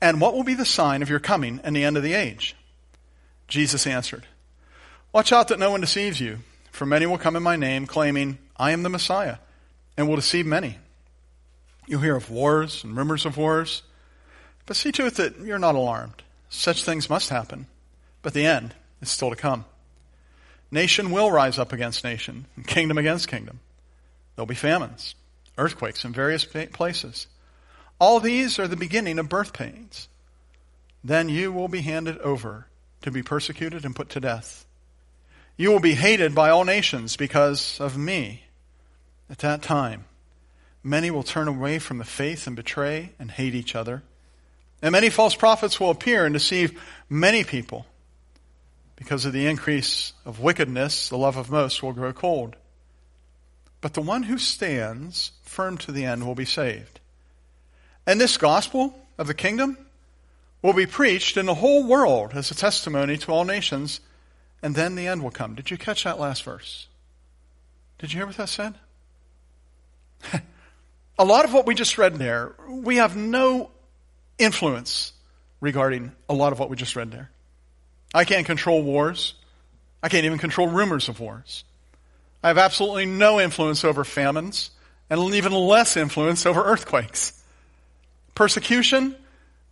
And 0.00 0.20
what 0.20 0.34
will 0.34 0.44
be 0.44 0.54
the 0.54 0.64
sign 0.64 1.02
of 1.02 1.08
your 1.08 1.20
coming 1.20 1.60
and 1.64 1.74
the 1.74 1.84
end 1.84 1.96
of 1.96 2.02
the 2.02 2.14
age? 2.14 2.56
Jesus 3.48 3.86
answered, 3.86 4.26
Watch 5.12 5.32
out 5.32 5.48
that 5.48 5.58
no 5.58 5.70
one 5.70 5.80
deceives 5.80 6.20
you. 6.20 6.40
For 6.72 6.86
many 6.86 7.06
will 7.06 7.18
come 7.18 7.36
in 7.36 7.42
my 7.42 7.54
name, 7.54 7.86
claiming, 7.86 8.38
I 8.56 8.72
am 8.72 8.82
the 8.82 8.88
Messiah, 8.88 9.36
and 9.96 10.08
will 10.08 10.16
deceive 10.16 10.44
many. 10.44 10.76
You'll 11.86 12.00
hear 12.00 12.16
of 12.16 12.30
wars 12.30 12.82
and 12.82 12.96
rumors 12.96 13.26
of 13.26 13.36
wars, 13.36 13.82
but 14.66 14.76
see 14.76 14.90
to 14.92 15.06
it 15.06 15.14
that 15.16 15.38
you're 15.38 15.58
not 15.58 15.76
alarmed. 15.76 16.22
Such 16.48 16.84
things 16.84 17.08
must 17.08 17.28
happen, 17.28 17.66
but 18.22 18.34
the 18.34 18.46
end 18.46 18.74
is 19.00 19.10
still 19.10 19.30
to 19.30 19.36
come. 19.36 19.64
Nation 20.70 21.12
will 21.12 21.30
rise 21.30 21.58
up 21.58 21.72
against 21.72 22.02
nation, 22.02 22.46
and 22.56 22.66
kingdom 22.66 22.98
against 22.98 23.28
kingdom. 23.28 23.60
There'll 24.34 24.46
be 24.46 24.56
famines, 24.56 25.14
earthquakes 25.56 26.04
in 26.04 26.12
various 26.12 26.44
places. 26.44 27.28
All 27.98 28.20
these 28.20 28.58
are 28.58 28.68
the 28.68 28.76
beginning 28.76 29.18
of 29.18 29.28
birth 29.28 29.52
pains. 29.52 30.08
Then 31.02 31.28
you 31.28 31.52
will 31.52 31.68
be 31.68 31.82
handed 31.82 32.18
over 32.18 32.66
to 33.02 33.10
be 33.10 33.22
persecuted 33.22 33.84
and 33.84 33.94
put 33.94 34.08
to 34.10 34.20
death 34.20 34.64
you 35.56 35.70
will 35.70 35.80
be 35.80 35.94
hated 35.94 36.34
by 36.34 36.50
all 36.50 36.64
nations 36.64 37.16
because 37.16 37.80
of 37.80 37.96
me. 37.96 38.44
At 39.30 39.38
that 39.38 39.62
time, 39.62 40.04
many 40.82 41.10
will 41.10 41.22
turn 41.22 41.48
away 41.48 41.78
from 41.78 41.98
the 41.98 42.04
faith 42.04 42.46
and 42.46 42.56
betray 42.56 43.12
and 43.18 43.30
hate 43.30 43.54
each 43.54 43.74
other. 43.74 44.02
And 44.82 44.92
many 44.92 45.10
false 45.10 45.34
prophets 45.34 45.78
will 45.78 45.90
appear 45.90 46.26
and 46.26 46.32
deceive 46.32 46.80
many 47.08 47.44
people. 47.44 47.86
Because 48.96 49.24
of 49.24 49.32
the 49.32 49.46
increase 49.46 50.12
of 50.24 50.40
wickedness, 50.40 51.08
the 51.08 51.18
love 51.18 51.36
of 51.36 51.50
most 51.50 51.82
will 51.82 51.92
grow 51.92 52.12
cold. 52.12 52.56
but 53.80 53.92
the 53.92 54.00
one 54.00 54.22
who 54.22 54.38
stands 54.38 55.32
firm 55.42 55.76
to 55.76 55.92
the 55.92 56.06
end 56.06 56.26
will 56.26 56.34
be 56.34 56.46
saved. 56.46 57.00
And 58.06 58.20
this 58.20 58.36
gospel 58.36 58.94
of 59.18 59.26
the 59.26 59.34
kingdom 59.34 59.78
will 60.62 60.72
be 60.72 60.86
preached 60.86 61.36
in 61.36 61.46
the 61.46 61.54
whole 61.54 61.84
world 61.84 62.32
as 62.34 62.50
a 62.50 62.54
testimony 62.54 63.16
to 63.18 63.32
all 63.32 63.44
nations, 63.44 64.00
and 64.62 64.74
then 64.74 64.94
the 64.94 65.06
end 65.06 65.22
will 65.22 65.30
come. 65.30 65.54
Did 65.54 65.70
you 65.70 65.76
catch 65.76 66.04
that 66.04 66.18
last 66.18 66.42
verse? 66.42 66.88
Did 67.98 68.12
you 68.12 68.18
hear 68.18 68.26
what 68.26 68.36
that 68.36 68.48
said? 68.48 68.74
a 71.18 71.24
lot 71.24 71.44
of 71.44 71.52
what 71.52 71.66
we 71.66 71.74
just 71.74 71.98
read 71.98 72.16
there, 72.16 72.54
we 72.68 72.96
have 72.96 73.16
no 73.16 73.70
influence 74.38 75.12
regarding 75.60 76.12
a 76.28 76.34
lot 76.34 76.52
of 76.52 76.58
what 76.58 76.70
we 76.70 76.76
just 76.76 76.96
read 76.96 77.10
there. 77.10 77.30
I 78.12 78.24
can't 78.24 78.46
control 78.46 78.82
wars. 78.82 79.34
I 80.02 80.08
can't 80.08 80.24
even 80.24 80.38
control 80.38 80.68
rumors 80.68 81.08
of 81.08 81.20
wars. 81.20 81.64
I 82.42 82.48
have 82.48 82.58
absolutely 82.58 83.06
no 83.06 83.40
influence 83.40 83.84
over 83.84 84.04
famines 84.04 84.70
and 85.08 85.34
even 85.34 85.52
less 85.52 85.96
influence 85.96 86.46
over 86.46 86.62
earthquakes. 86.62 87.43
Persecution, 88.34 89.16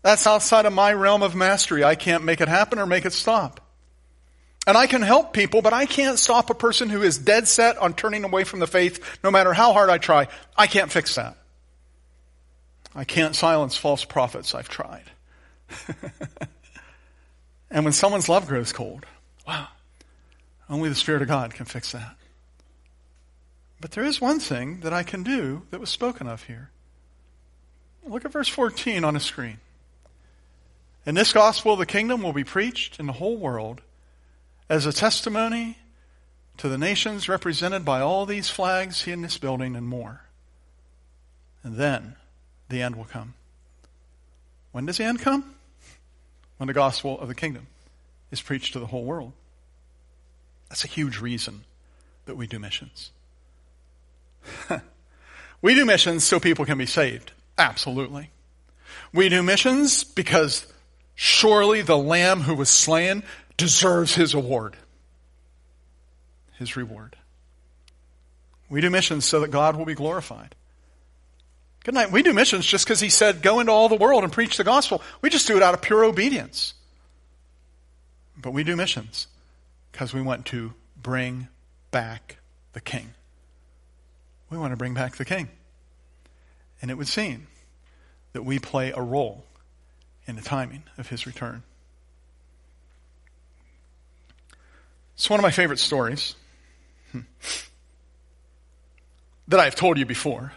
that's 0.03 0.27
outside 0.27 0.67
of 0.67 0.73
my 0.73 0.93
realm 0.93 1.23
of 1.23 1.35
mastery. 1.35 1.85
I 1.85 1.95
can't 1.95 2.25
make 2.25 2.41
it 2.41 2.49
happen 2.49 2.79
or 2.79 2.87
make 2.87 3.05
it 3.05 3.13
stop. 3.13 3.61
And 4.67 4.77
I 4.77 4.87
can 4.87 5.03
help 5.03 5.33
people, 5.33 5.61
but 5.61 5.73
I 5.73 5.87
can't 5.87 6.19
stop 6.19 6.49
a 6.51 6.55
person 6.55 6.89
who 6.89 7.03
is 7.03 7.19
dead 7.19 7.49
set 7.49 7.79
on 7.79 7.95
turning 7.95 8.25
away 8.25 8.45
from 8.45 8.61
the 8.61 8.67
faith 8.67 9.19
no 9.25 9.31
matter 9.31 9.53
how 9.53 9.73
hard 9.73 9.91
I 9.91 9.99
try. 9.99 10.29
I 10.57 10.69
can't 10.69 10.91
fix 10.91 11.17
that. 11.17 11.37
I 12.95 13.05
can't 13.05 13.35
silence 13.35 13.77
false 13.77 14.05
prophets. 14.05 14.55
I've 14.55 14.69
tried. 14.69 15.05
and 17.71 17.85
when 17.85 17.93
someone's 17.93 18.29
love 18.29 18.47
grows 18.47 18.73
cold, 18.73 19.07
wow, 19.47 19.67
only 20.69 20.89
the 20.89 20.95
Spirit 20.95 21.23
of 21.23 21.29
God 21.29 21.55
can 21.55 21.67
fix 21.67 21.93
that. 21.93 22.17
But 23.81 23.93
there 23.93 24.05
is 24.05 24.21
one 24.21 24.39
thing 24.39 24.81
that 24.81 24.93
I 24.93 25.03
can 25.03 25.25
do 25.25 25.63
that 25.71 25.81
was 25.81 25.91
spoken 25.91 26.29
of 26.29 26.45
here. 26.45 26.71
Look 28.05 28.25
at 28.25 28.33
verse 28.33 28.49
14 28.49 29.05
on 29.05 29.15
the 29.15 29.21
screen. 29.21 29.59
And 31.05 31.17
this 31.17 31.33
gospel 31.33 31.73
of 31.73 31.79
the 31.79 31.87
kingdom 31.87 32.23
will 32.23 32.33
be 32.33 32.45
preached 32.45 33.01
in 33.01 33.07
the 33.07 33.13
whole 33.13 33.37
world 33.37 33.81
as 34.69 34.87
a 34.87 34.93
testimony 34.93 35.79
to 36.59 36.69
the 36.69 36.79
nations 36.79 37.29
represented 37.29 37.85
by 37.85 38.01
all 38.01 38.27
these 38.27 38.49
flags 38.49 39.03
here 39.03 39.15
in 39.15 39.23
this 39.23 39.39
building 39.39 39.75
and 39.75 39.87
more. 39.87 40.23
And 41.63 41.77
then 41.77 42.17
the 42.69 42.83
end 42.83 42.97
will 42.97 43.05
come. 43.05 43.35
When 44.73 44.87
does 44.87 44.99
the 44.99 45.05
end 45.05 45.21
come? 45.21 45.55
When 46.57 46.67
the 46.67 46.73
gospel 46.73 47.21
of 47.21 47.29
the 47.29 47.35
kingdom 47.35 47.67
is 48.31 48.41
preached 48.41 48.73
to 48.73 48.81
the 48.81 48.87
whole 48.87 49.05
world. 49.05 49.33
That's 50.69 50.85
a 50.85 50.89
huge 50.89 51.19
reason 51.19 51.65
that 52.27 52.37
we 52.37 52.47
do 52.47 52.59
missions. 52.59 53.11
we 55.63 55.75
do 55.75 55.85
missions 55.85 56.25
so 56.25 56.41
people 56.41 56.65
can 56.65 56.79
be 56.79 56.87
saved. 56.87 57.33
Absolutely. 57.59 58.31
We 59.13 59.29
do 59.29 59.43
missions 59.43 60.05
because 60.05 60.67
surely 61.15 61.83
the 61.83 61.99
lamb 61.99 62.41
who 62.41 62.55
was 62.55 62.69
slain 62.69 63.23
deserves 63.57 64.15
his 64.15 64.35
award, 64.35 64.77
his 66.59 66.77
reward. 66.77 67.17
We 68.69 68.81
do 68.81 68.91
missions 68.91 69.27
so 69.27 69.41
that 69.41 69.51
God 69.51 69.77
will 69.77 69.85
be 69.85 69.95
glorified. 69.95 70.55
Good 71.85 71.95
night. 71.95 72.13
We 72.13 72.23
do 72.23 72.33
missions 72.33 72.65
just 72.65 72.87
because 72.87 73.01
he 73.01 73.11
said, 73.11 73.43
go 73.43 73.61
into 73.61 73.73
all 73.73 73.89
the 73.89 73.97
world 73.97 74.25
and 74.25 74.33
preach 74.33 74.57
the 74.57 74.65
gospel. 74.65 75.03
We 75.21 75.31
just 75.31 75.47
do 75.47 75.57
it 75.57 75.63
out 75.63 75.75
of 75.75 75.83
pure 75.83 76.05
obedience. 76.05 76.75
But 78.37 78.53
we 78.53 78.65
do 78.65 78.77
missions 78.77 79.27
because 79.91 80.15
we 80.15 80.23
want 80.23 80.47
to 80.47 80.73
bring 80.97 81.49
back 81.91 82.39
the 82.73 82.81
king. 82.81 83.13
We 84.49 84.59
want 84.59 84.73
to 84.73 84.77
bring 84.77 84.95
back 84.95 85.17
the 85.17 85.25
king. 85.25 85.49
And 86.83 86.91
it 86.91 86.99
would 86.99 87.09
seem 87.09 87.47
that 88.33 88.45
we 88.45 88.59
play 88.59 88.93
a 88.93 89.01
role 89.01 89.45
in 90.27 90.37
the 90.37 90.43
timing 90.43 90.83
of 90.99 91.09
his 91.09 91.27
return. 91.27 91.63
It's 95.15 95.31
one 95.31 95.39
of 95.39 95.43
my 95.43 95.51
favorite 95.51 95.79
stories 95.79 96.35
that 99.49 99.61
I've 99.61 99.77
told 99.77 99.99
you 99.99 100.05
before. 100.05 100.53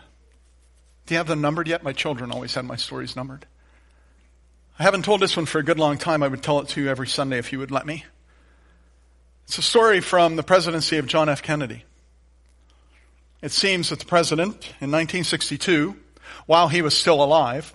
Do 1.06 1.14
you 1.14 1.18
have 1.20 1.28
them 1.28 1.42
numbered 1.42 1.68
yet? 1.68 1.84
My 1.84 1.94
children 1.94 2.32
always 2.32 2.56
had 2.56 2.66
my 2.66 2.76
stories 2.76 3.16
numbered. 3.16 3.46
I 4.80 4.84
haven't 4.84 5.06
told 5.06 5.22
this 5.22 5.38
one 5.38 5.46
for 5.46 5.60
a 5.60 5.64
good 5.64 5.80
long 5.80 5.98
time. 5.98 6.24
I 6.24 6.28
would 6.28 6.42
tell 6.42 6.60
it 6.60 6.70
to 6.70 6.82
you 6.82 6.90
every 6.90 7.08
Sunday 7.08 7.38
if 7.38 7.52
you 7.54 7.60
would 7.60 7.72
let 7.72 7.86
me. 7.86 8.06
It's 9.46 9.60
a 9.60 9.62
story 9.62 10.02
from 10.02 10.36
the 10.36 10.44
presidency 10.44 10.98
of 10.98 11.06
John 11.06 11.30
F. 11.30 11.44
Kennedy. 11.44 11.86
It 13.44 13.52
seems 13.52 13.90
that 13.90 14.00
the 14.00 14.06
president 14.06 14.56
in 14.82 14.90
1962, 14.90 15.96
while 16.46 16.68
he 16.68 16.82
was 16.82 16.96
still 16.96 17.24
alive, 17.24 17.74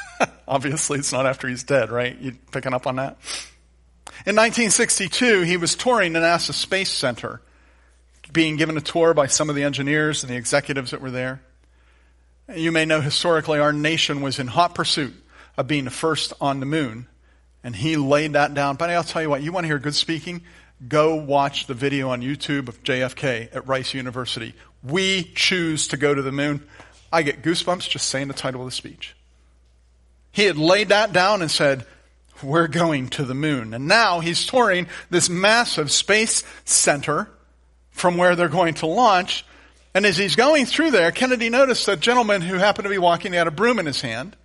obviously 0.48 0.98
it's 0.98 1.12
not 1.12 1.26
after 1.26 1.48
he's 1.48 1.64
dead, 1.64 1.90
right? 1.90 2.16
You 2.18 2.36
picking 2.50 2.74
up 2.74 2.86
on 2.86 2.96
that? 2.96 3.18
In 4.24 4.36
1962, 4.36 5.42
he 5.42 5.56
was 5.56 5.74
touring 5.74 6.12
the 6.12 6.20
NASA 6.20 6.52
Space 6.52 6.90
Center, 6.90 7.40
being 8.32 8.56
given 8.56 8.76
a 8.76 8.80
tour 8.80 9.14
by 9.14 9.26
some 9.26 9.50
of 9.50 9.56
the 9.56 9.64
engineers 9.64 10.22
and 10.22 10.30
the 10.30 10.36
executives 10.36 10.92
that 10.92 11.00
were 11.00 11.10
there. 11.10 11.40
You 12.54 12.72
may 12.72 12.84
know 12.84 13.00
historically 13.00 13.58
our 13.58 13.72
nation 13.72 14.20
was 14.20 14.38
in 14.38 14.46
hot 14.46 14.74
pursuit 14.74 15.14
of 15.56 15.66
being 15.66 15.84
the 15.84 15.90
first 15.90 16.32
on 16.40 16.60
the 16.60 16.66
moon. 16.66 17.06
And 17.64 17.74
he 17.74 17.96
laid 17.96 18.32
that 18.32 18.54
down. 18.54 18.76
But 18.76 18.90
I'll 18.90 19.04
tell 19.04 19.22
you 19.22 19.30
what, 19.30 19.42
you 19.42 19.52
want 19.52 19.64
to 19.64 19.68
hear 19.68 19.78
good 19.78 19.94
speaking? 19.94 20.42
Go 20.86 21.14
watch 21.14 21.66
the 21.66 21.74
video 21.74 22.10
on 22.10 22.22
YouTube 22.22 22.68
of 22.68 22.82
JFK 22.82 23.54
at 23.54 23.66
Rice 23.68 23.94
University. 23.94 24.54
We 24.82 25.22
choose 25.22 25.88
to 25.88 25.96
go 25.96 26.12
to 26.12 26.22
the 26.22 26.32
moon. 26.32 26.66
I 27.12 27.22
get 27.22 27.42
goosebumps 27.42 27.88
just 27.88 28.08
saying 28.08 28.28
the 28.28 28.34
title 28.34 28.62
of 28.62 28.66
the 28.66 28.72
speech. 28.72 29.14
He 30.32 30.44
had 30.44 30.56
laid 30.56 30.88
that 30.88 31.12
down 31.12 31.42
and 31.42 31.50
said, 31.50 31.84
we're 32.42 32.68
going 32.68 33.08
to 33.08 33.24
the 33.24 33.34
moon. 33.34 33.74
And 33.74 33.86
now 33.86 34.20
he's 34.20 34.46
touring 34.46 34.88
this 35.10 35.28
massive 35.28 35.92
space 35.92 36.42
center 36.64 37.28
from 37.90 38.16
where 38.16 38.34
they're 38.34 38.48
going 38.48 38.74
to 38.74 38.86
launch. 38.86 39.44
And 39.94 40.06
as 40.06 40.16
he's 40.16 40.36
going 40.36 40.66
through 40.66 40.90
there, 40.90 41.12
Kennedy 41.12 41.50
noticed 41.50 41.86
a 41.88 41.96
gentleman 41.96 42.40
who 42.40 42.54
happened 42.56 42.84
to 42.84 42.90
be 42.90 42.98
walking, 42.98 43.32
he 43.32 43.38
had 43.38 43.46
a 43.46 43.52
broom 43.52 43.78
in 43.78 43.86
his 43.86 44.00
hand. 44.00 44.36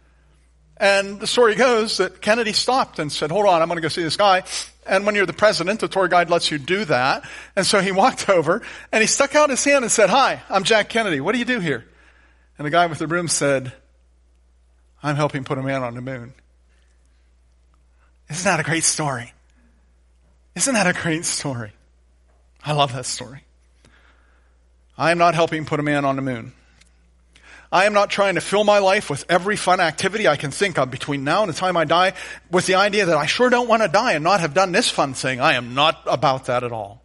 And 0.80 1.20
the 1.20 1.26
story 1.26 1.56
goes 1.56 1.98
that 1.98 2.22
Kennedy 2.22 2.54
stopped 2.54 3.00
and 3.00 3.12
said, 3.12 3.32
hold 3.32 3.48
on, 3.48 3.62
I'm 3.62 3.68
going 3.68 3.78
to 3.78 3.82
go 3.82 3.88
see 3.88 4.04
this 4.04 4.18
guy. 4.18 4.44
And 4.86 5.06
when 5.06 5.16
you're 5.16 5.26
the 5.26 5.34
president, 5.34 5.80
the 5.80 5.88
tour 5.88 6.08
guide 6.08 6.30
lets 6.30 6.52
you 6.52 6.60
do 6.60 6.86
that. 6.86 7.28
And 7.56 7.66
so 7.66 7.82
he 7.82 7.92
walked 7.92 8.30
over 8.30 8.62
and 8.92 9.02
he 9.02 9.08
stuck 9.08 9.34
out 9.34 9.50
his 9.50 9.64
hand 9.64 9.84
and 9.84 9.92
said, 9.92 10.10
hi, 10.10 10.44
I'm 10.50 10.64
Jack 10.64 10.90
Kennedy. 10.90 11.20
What 11.20 11.32
do 11.32 11.40
you 11.40 11.46
do 11.46 11.60
here? 11.60 11.86
And 12.58 12.66
the 12.66 12.72
guy 12.72 12.88
with 12.88 13.00
the 13.00 13.08
broom 13.08 13.28
said, 13.28 13.74
I'm 15.04 15.16
helping 15.16 15.44
put 15.44 15.58
a 15.58 15.64
man 15.64 15.84
on 15.84 15.96
the 15.96 16.02
moon. 16.02 16.34
Isn't 18.30 18.44
that 18.46 18.60
a 18.60 18.64
great 18.64 18.84
story? 18.84 19.34
Isn't 20.56 20.74
that 20.74 20.88
a 20.88 20.94
great 20.94 21.24
story? 21.24 21.72
I 22.64 22.74
love 22.74 22.94
that 22.94 23.06
story. 23.06 23.44
I 24.98 25.12
am 25.12 25.20
not 25.20 25.36
helping 25.36 25.66
put 25.66 25.80
a 25.80 25.84
man 25.84 26.04
on 26.04 26.16
the 26.16 26.22
moon. 26.22 26.54
I 27.72 27.86
am 27.86 27.94
not 27.94 28.10
trying 28.10 28.36
to 28.36 28.42
fill 28.42 28.64
my 28.64 28.80
life 28.80 29.10
with 29.10 29.26
every 29.30 29.58
fun 29.58 29.80
activity 29.80 30.28
I 30.28 30.38
can 30.38 30.52
think 30.52 30.78
of 30.78 30.90
between 30.90 31.24
now 31.24 31.44
and 31.44 31.50
the 31.50 31.58
time 31.58 31.76
I 31.76 31.84
die 31.84 32.14
with 32.50 32.66
the 32.66 32.76
idea 32.76 33.06
that 33.06 33.18
I 33.18 33.26
sure 33.26 33.50
don't 33.50 33.68
want 33.68 33.84
to 33.84 33.90
die 33.90 34.14
and 34.14 34.24
not 34.24 34.40
have 34.40 34.54
done 34.54 34.72
this 34.72 34.90
fun 34.90 35.14
thing. 35.14 35.42
I 35.42 35.54
am 35.54 35.76
not 35.76 36.02
about 36.06 36.46
that 36.46 36.64
at 36.64 36.72
all. 36.72 37.04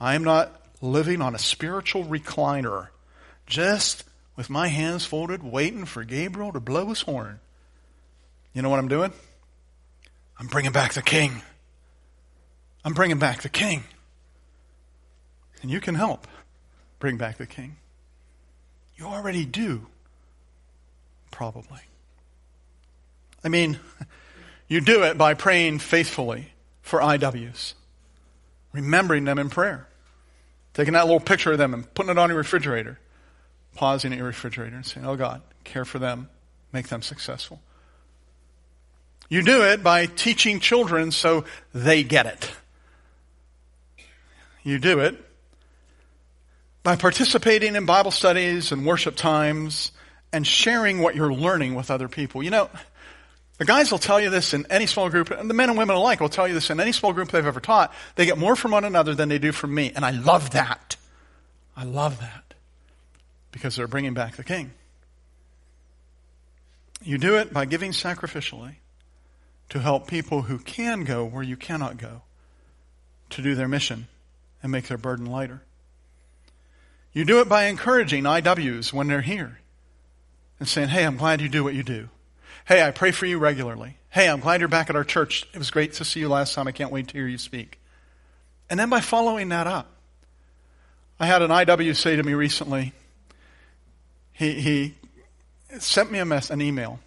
I 0.00 0.14
am 0.14 0.24
not 0.24 0.62
living 0.80 1.20
on 1.20 1.34
a 1.34 1.38
spiritual 1.38 2.04
recliner, 2.04 2.88
just 3.46 4.04
with 4.36 4.50
my 4.50 4.68
hands 4.68 5.04
folded, 5.04 5.42
waiting 5.42 5.84
for 5.84 6.04
Gabriel 6.04 6.52
to 6.52 6.60
blow 6.60 6.88
his 6.88 7.02
horn. 7.02 7.40
You 8.52 8.62
know 8.62 8.68
what 8.68 8.78
I'm 8.78 8.88
doing? 8.88 9.12
I'm 10.38 10.46
bringing 10.46 10.72
back 10.72 10.92
the 10.94 11.02
king. 11.02 11.42
I'm 12.84 12.92
bringing 12.92 13.18
back 13.18 13.42
the 13.42 13.48
king. 13.48 13.84
And 15.62 15.70
you 15.70 15.80
can 15.80 15.94
help 15.94 16.26
bring 16.98 17.16
back 17.16 17.38
the 17.38 17.46
king. 17.46 17.76
You 18.96 19.06
already 19.06 19.44
do, 19.44 19.86
probably. 21.30 21.80
I 23.42 23.48
mean, 23.48 23.78
you 24.68 24.80
do 24.80 25.02
it 25.04 25.18
by 25.18 25.34
praying 25.34 25.78
faithfully 25.78 26.52
for 26.82 27.00
IWs, 27.00 27.74
remembering 28.72 29.24
them 29.24 29.38
in 29.38 29.50
prayer, 29.50 29.86
taking 30.74 30.94
that 30.94 31.04
little 31.04 31.20
picture 31.20 31.52
of 31.52 31.58
them 31.58 31.74
and 31.74 31.92
putting 31.94 32.10
it 32.10 32.18
on 32.18 32.28
your 32.28 32.38
refrigerator, 32.38 32.98
pausing 33.76 34.12
at 34.12 34.18
your 34.18 34.26
refrigerator 34.26 34.74
and 34.74 34.84
saying, 34.84 35.06
Oh 35.06 35.16
God, 35.16 35.42
care 35.64 35.84
for 35.84 35.98
them, 35.98 36.28
make 36.72 36.88
them 36.88 37.02
successful. 37.02 37.60
You 39.28 39.42
do 39.42 39.62
it 39.62 39.82
by 39.82 40.06
teaching 40.06 40.60
children 40.60 41.10
so 41.10 41.44
they 41.74 42.02
get 42.02 42.26
it. 42.26 42.50
You 44.62 44.78
do 44.78 45.00
it 45.00 45.22
by 46.82 46.96
participating 46.96 47.74
in 47.74 47.86
Bible 47.86 48.10
studies 48.10 48.70
and 48.72 48.86
worship 48.86 49.16
times 49.16 49.92
and 50.32 50.46
sharing 50.46 51.00
what 51.00 51.16
you're 51.16 51.32
learning 51.32 51.74
with 51.74 51.90
other 51.90 52.08
people. 52.08 52.42
You 52.42 52.50
know, 52.50 52.70
the 53.58 53.64
guys 53.64 53.90
will 53.90 53.98
tell 53.98 54.20
you 54.20 54.30
this 54.30 54.54
in 54.54 54.66
any 54.70 54.86
small 54.86 55.08
group, 55.08 55.30
and 55.30 55.48
the 55.50 55.54
men 55.54 55.68
and 55.68 55.78
women 55.78 55.96
alike 55.96 56.20
will 56.20 56.28
tell 56.28 56.46
you 56.46 56.54
this 56.54 56.70
in 56.70 56.78
any 56.78 56.92
small 56.92 57.12
group 57.12 57.30
they've 57.30 57.46
ever 57.46 57.60
taught. 57.60 57.92
They 58.14 58.26
get 58.26 58.38
more 58.38 58.54
from 58.54 58.72
one 58.72 58.84
another 58.84 59.14
than 59.14 59.28
they 59.28 59.38
do 59.38 59.50
from 59.50 59.74
me, 59.74 59.92
and 59.94 60.04
I 60.04 60.10
love 60.10 60.50
that. 60.50 60.96
I 61.76 61.84
love 61.84 62.20
that 62.20 62.45
because 63.56 63.74
they're 63.74 63.88
bringing 63.88 64.12
back 64.12 64.36
the 64.36 64.44
king. 64.44 64.70
You 67.02 67.16
do 67.16 67.38
it 67.38 67.54
by 67.54 67.64
giving 67.64 67.92
sacrificially 67.92 68.74
to 69.70 69.78
help 69.78 70.06
people 70.06 70.42
who 70.42 70.58
can 70.58 71.04
go 71.04 71.24
where 71.24 71.42
you 71.42 71.56
cannot 71.56 71.96
go 71.96 72.20
to 73.30 73.40
do 73.40 73.54
their 73.54 73.66
mission 73.66 74.08
and 74.62 74.70
make 74.70 74.88
their 74.88 74.98
burden 74.98 75.24
lighter. 75.24 75.62
You 77.14 77.24
do 77.24 77.40
it 77.40 77.48
by 77.48 77.64
encouraging 77.64 78.24
IWs 78.24 78.92
when 78.92 79.06
they're 79.06 79.22
here 79.22 79.58
and 80.60 80.68
saying, 80.68 80.90
Hey, 80.90 81.06
I'm 81.06 81.16
glad 81.16 81.40
you 81.40 81.48
do 81.48 81.64
what 81.64 81.72
you 81.72 81.82
do. 81.82 82.10
Hey, 82.66 82.82
I 82.82 82.90
pray 82.90 83.10
for 83.10 83.24
you 83.24 83.38
regularly. 83.38 83.96
Hey, 84.10 84.28
I'm 84.28 84.40
glad 84.40 84.60
you're 84.60 84.68
back 84.68 84.90
at 84.90 84.96
our 84.96 85.04
church. 85.04 85.46
It 85.54 85.58
was 85.58 85.70
great 85.70 85.94
to 85.94 86.04
see 86.04 86.20
you 86.20 86.28
last 86.28 86.52
time. 86.52 86.68
I 86.68 86.72
can't 86.72 86.92
wait 86.92 87.08
to 87.08 87.14
hear 87.14 87.26
you 87.26 87.38
speak. 87.38 87.80
And 88.68 88.78
then 88.78 88.90
by 88.90 89.00
following 89.00 89.48
that 89.48 89.66
up, 89.66 89.90
I 91.18 91.24
had 91.24 91.40
an 91.40 91.50
IW 91.50 91.96
say 91.96 92.16
to 92.16 92.22
me 92.22 92.34
recently, 92.34 92.92
he, 94.36 94.52
he 94.52 94.94
sent 95.78 96.12
me 96.12 96.18
a 96.18 96.26
mess, 96.26 96.50
an 96.50 96.60
email, 96.60 97.00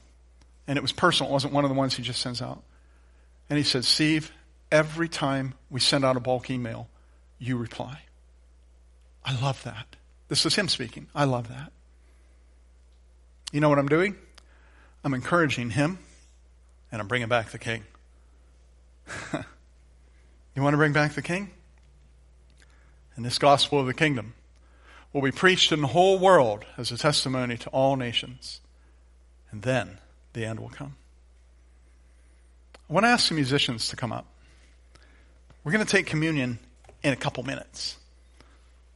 and 0.67 0.77
it 0.77 0.81
was 0.81 0.91
personal. 0.91 1.29
It 1.29 1.33
wasn't 1.33 1.53
one 1.53 1.63
of 1.63 1.69
the 1.69 1.75
ones 1.75 1.95
he 1.95 2.01
just 2.01 2.21
sends 2.21 2.41
out. 2.41 2.63
And 3.49 3.57
he 3.57 3.63
said, 3.63 3.85
Steve, 3.85 4.31
every 4.71 5.07
time 5.07 5.53
we 5.69 5.79
send 5.79 6.03
out 6.03 6.17
a 6.17 6.19
bulk 6.19 6.49
email, 6.49 6.87
you 7.37 7.55
reply. 7.55 8.01
I 9.23 9.39
love 9.39 9.63
that. 9.63 9.95
This 10.27 10.43
is 10.47 10.55
him 10.55 10.67
speaking. 10.67 11.05
I 11.13 11.25
love 11.25 11.49
that. 11.49 11.71
You 13.51 13.59
know 13.61 13.69
what 13.69 13.77
I'm 13.77 13.89
doing? 13.89 14.15
I'm 15.03 15.13
encouraging 15.13 15.69
him, 15.69 15.99
and 16.91 16.99
I'm 16.99 17.07
bringing 17.07 17.29
back 17.29 17.51
the 17.51 17.59
king. 17.59 17.83
you 20.55 20.63
want 20.63 20.73
to 20.73 20.77
bring 20.77 20.93
back 20.93 21.13
the 21.13 21.21
king? 21.21 21.51
And 23.15 23.23
this 23.23 23.37
gospel 23.37 23.79
of 23.79 23.85
the 23.85 23.93
kingdom 23.93 24.33
will 25.13 25.21
be 25.21 25.31
preached 25.31 25.71
in 25.71 25.81
the 25.81 25.87
whole 25.87 26.19
world 26.19 26.65
as 26.77 26.91
a 26.91 26.97
testimony 26.97 27.57
to 27.57 27.69
all 27.69 27.95
nations. 27.95 28.61
And 29.51 29.63
then 29.63 29.97
the 30.33 30.45
end 30.45 30.59
will 30.59 30.69
come. 30.69 30.95
I 32.89 32.93
want 32.93 33.05
to 33.05 33.09
ask 33.09 33.29
the 33.29 33.35
musicians 33.35 33.89
to 33.89 33.95
come 33.95 34.11
up. 34.11 34.25
We're 35.63 35.71
going 35.71 35.85
to 35.85 35.91
take 35.91 36.05
communion 36.05 36.59
in 37.03 37.13
a 37.13 37.15
couple 37.15 37.43
minutes. 37.43 37.97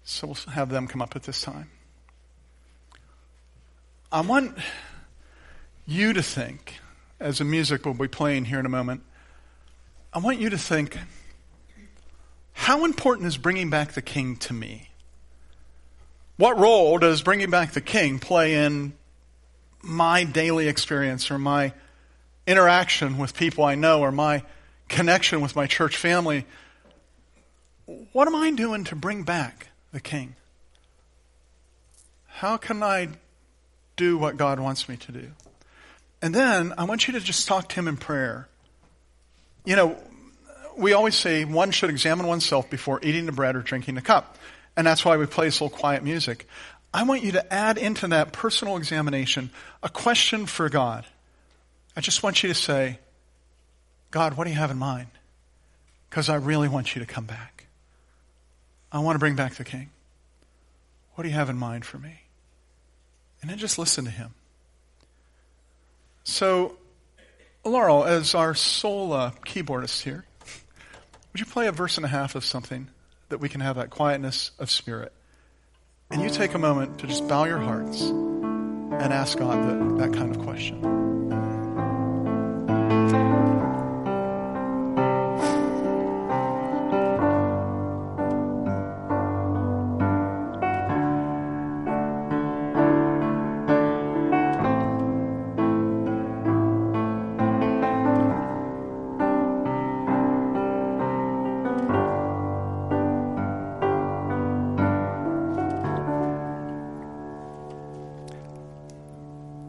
So 0.03 0.27
we'll 0.27 0.53
have 0.53 0.69
them 0.69 0.87
come 0.87 1.01
up 1.01 1.15
at 1.15 1.23
this 1.23 1.41
time. 1.41 1.69
I 4.11 4.21
want 4.21 4.57
you 5.85 6.13
to 6.13 6.21
think, 6.21 6.79
as 7.19 7.39
the 7.39 7.45
music 7.45 7.85
will 7.85 7.93
be 7.93 8.07
playing 8.07 8.45
here 8.45 8.59
in 8.59 8.65
a 8.65 8.69
moment, 8.69 9.01
I 10.13 10.19
want 10.19 10.39
you 10.39 10.49
to 10.51 10.57
think 10.57 10.97
how 12.53 12.85
important 12.85 13.27
is 13.27 13.37
bringing 13.37 13.69
back 13.69 13.93
the 13.93 14.01
king 14.01 14.35
to 14.37 14.53
me? 14.53 14.89
What 16.37 16.57
role 16.57 16.97
does 16.97 17.21
bringing 17.21 17.49
back 17.49 17.73
the 17.73 17.81
king 17.81 18.19
play 18.19 18.65
in 18.65 18.93
my 19.81 20.23
daily 20.23 20.67
experience 20.67 21.29
or 21.29 21.37
my 21.37 21.73
interaction 22.47 23.17
with 23.17 23.35
people 23.35 23.63
I 23.63 23.75
know 23.75 24.01
or 24.01 24.11
my 24.11 24.43
connection 24.89 25.41
with 25.41 25.55
my 25.55 25.67
church 25.67 25.95
family? 25.95 26.45
What 27.85 28.27
am 28.27 28.35
I 28.35 28.51
doing 28.51 28.83
to 28.85 28.95
bring 28.95 29.23
back 29.23 29.69
the 29.91 29.99
king? 29.99 30.35
How 32.27 32.57
can 32.57 32.81
I 32.81 33.09
do 33.95 34.17
what 34.17 34.37
God 34.37 34.59
wants 34.59 34.89
me 34.89 34.97
to 34.97 35.11
do? 35.11 35.27
And 36.21 36.33
then 36.33 36.73
I 36.77 36.85
want 36.85 37.07
you 37.07 37.13
to 37.13 37.19
just 37.19 37.47
talk 37.47 37.69
to 37.69 37.75
him 37.75 37.87
in 37.87 37.97
prayer. 37.97 38.47
You 39.65 39.75
know, 39.75 39.97
we 40.75 40.93
always 40.93 41.15
say 41.15 41.45
one 41.45 41.71
should 41.71 41.89
examine 41.91 42.25
oneself 42.25 42.69
before 42.69 42.99
eating 43.03 43.27
the 43.27 43.31
bread 43.31 43.55
or 43.55 43.61
drinking 43.61 43.95
the 43.95 44.01
cup. 44.01 44.37
And 44.75 44.87
that's 44.87 45.05
why 45.05 45.17
we 45.17 45.25
play 45.25 45.45
little 45.45 45.69
quiet 45.69 46.03
music. 46.03 46.47
I 46.93 47.03
want 47.03 47.23
you 47.23 47.33
to 47.33 47.53
add 47.53 47.77
into 47.77 48.07
that 48.09 48.33
personal 48.33 48.77
examination 48.77 49.49
a 49.81 49.89
question 49.89 50.45
for 50.45 50.69
God. 50.69 51.05
I 51.95 52.01
just 52.01 52.23
want 52.23 52.43
you 52.43 52.49
to 52.49 52.55
say, 52.55 52.99
God, 54.11 54.37
what 54.37 54.45
do 54.45 54.51
you 54.51 54.57
have 54.57 54.71
in 54.71 54.77
mind? 54.77 55.07
Because 56.09 56.29
I 56.29 56.35
really 56.35 56.67
want 56.67 56.95
you 56.95 56.99
to 57.01 57.07
come 57.07 57.25
back. 57.25 57.65
I 58.91 58.99
want 58.99 59.15
to 59.15 59.19
bring 59.19 59.35
back 59.35 59.55
the 59.55 59.63
king. 59.63 59.89
What 61.15 61.23
do 61.23 61.29
you 61.29 61.35
have 61.35 61.49
in 61.49 61.57
mind 61.57 61.85
for 61.85 61.97
me? 61.97 62.21
And 63.41 63.49
then 63.49 63.57
just 63.57 63.77
listen 63.77 64.05
to 64.05 64.11
him. 64.11 64.33
So, 66.23 66.77
Laurel, 67.65 68.05
as 68.05 68.35
our 68.35 68.53
sole 68.53 69.13
uh, 69.13 69.31
keyboardist 69.45 70.03
here, 70.03 70.25
would 71.31 71.39
you 71.39 71.45
play 71.45 71.67
a 71.67 71.71
verse 71.71 71.97
and 71.97 72.05
a 72.05 72.09
half 72.09 72.35
of 72.35 72.45
something 72.45 72.87
that 73.33 73.39
we 73.39 73.49
can 73.49 73.61
have 73.61 73.77
that 73.77 73.89
quietness 73.89 74.51
of 74.59 74.69
spirit? 74.69 75.11
And 76.11 76.21
you 76.21 76.29
take 76.29 76.53
a 76.53 76.59
moment 76.59 76.99
to 76.99 77.07
just 77.07 77.27
bow 77.27 77.45
your 77.45 77.57
hearts 77.57 78.01
and 78.03 79.11
ask 79.11 79.39
God 79.39 79.57
that, 79.67 79.97
that 79.97 80.13
kind 80.15 80.35
of 80.35 80.39
question. 80.43 81.02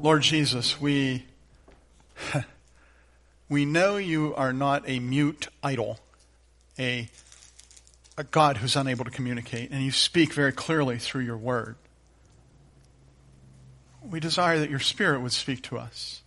Lord 0.05 0.21
Jesus, 0.21 0.79
we, 0.79 1.25
we 3.49 3.65
know 3.65 3.97
you 3.97 4.35
are 4.35 4.53
not 4.53 4.87
a 4.87 4.99
mute 4.99 5.49
idol, 5.63 5.99
a, 6.79 7.09
a 8.19 8.25
God 8.25 8.59
who's 8.59 8.77
unable 8.77 9.07
to 9.07 9.11
communicate, 9.11 9.71
and 9.71 9.83
you 9.83 9.91
speak 9.91 10.35
very 10.35 10.53
clearly 10.53 10.99
through 10.99 11.23
your 11.23 11.39
word. 11.39 11.77
We 14.03 14.21
desire 14.21 14.59
that 14.59 14.69
your 14.69 14.79
spirit 14.79 15.23
would 15.23 15.33
speak 15.33 15.63
to 15.63 15.79
us 15.79 16.21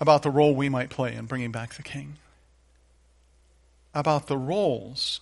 about 0.00 0.24
the 0.24 0.30
role 0.32 0.56
we 0.56 0.68
might 0.68 0.90
play 0.90 1.14
in 1.14 1.26
bringing 1.26 1.52
back 1.52 1.74
the 1.74 1.84
king, 1.84 2.16
about 3.94 4.26
the 4.26 4.36
roles 4.36 5.20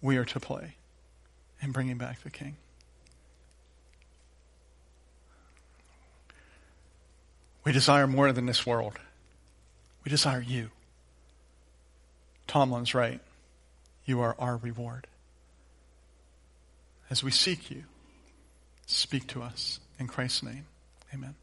we 0.00 0.16
are 0.16 0.24
to 0.24 0.40
play 0.40 0.76
in 1.60 1.70
bringing 1.70 1.98
back 1.98 2.22
the 2.22 2.30
king. 2.30 2.56
We 7.66 7.72
desire 7.72 8.06
more 8.06 8.30
than 8.30 8.46
this 8.46 8.64
world. 8.64 8.96
We 10.04 10.10
desire 10.10 10.40
you. 10.40 10.70
Tomlin's 12.46 12.94
right. 12.94 13.20
You 14.04 14.20
are 14.20 14.36
our 14.38 14.56
reward. 14.56 15.08
As 17.10 17.24
we 17.24 17.32
seek 17.32 17.68
you, 17.68 17.82
speak 18.86 19.26
to 19.28 19.42
us. 19.42 19.80
In 19.98 20.06
Christ's 20.06 20.44
name, 20.44 20.66
amen. 21.12 21.34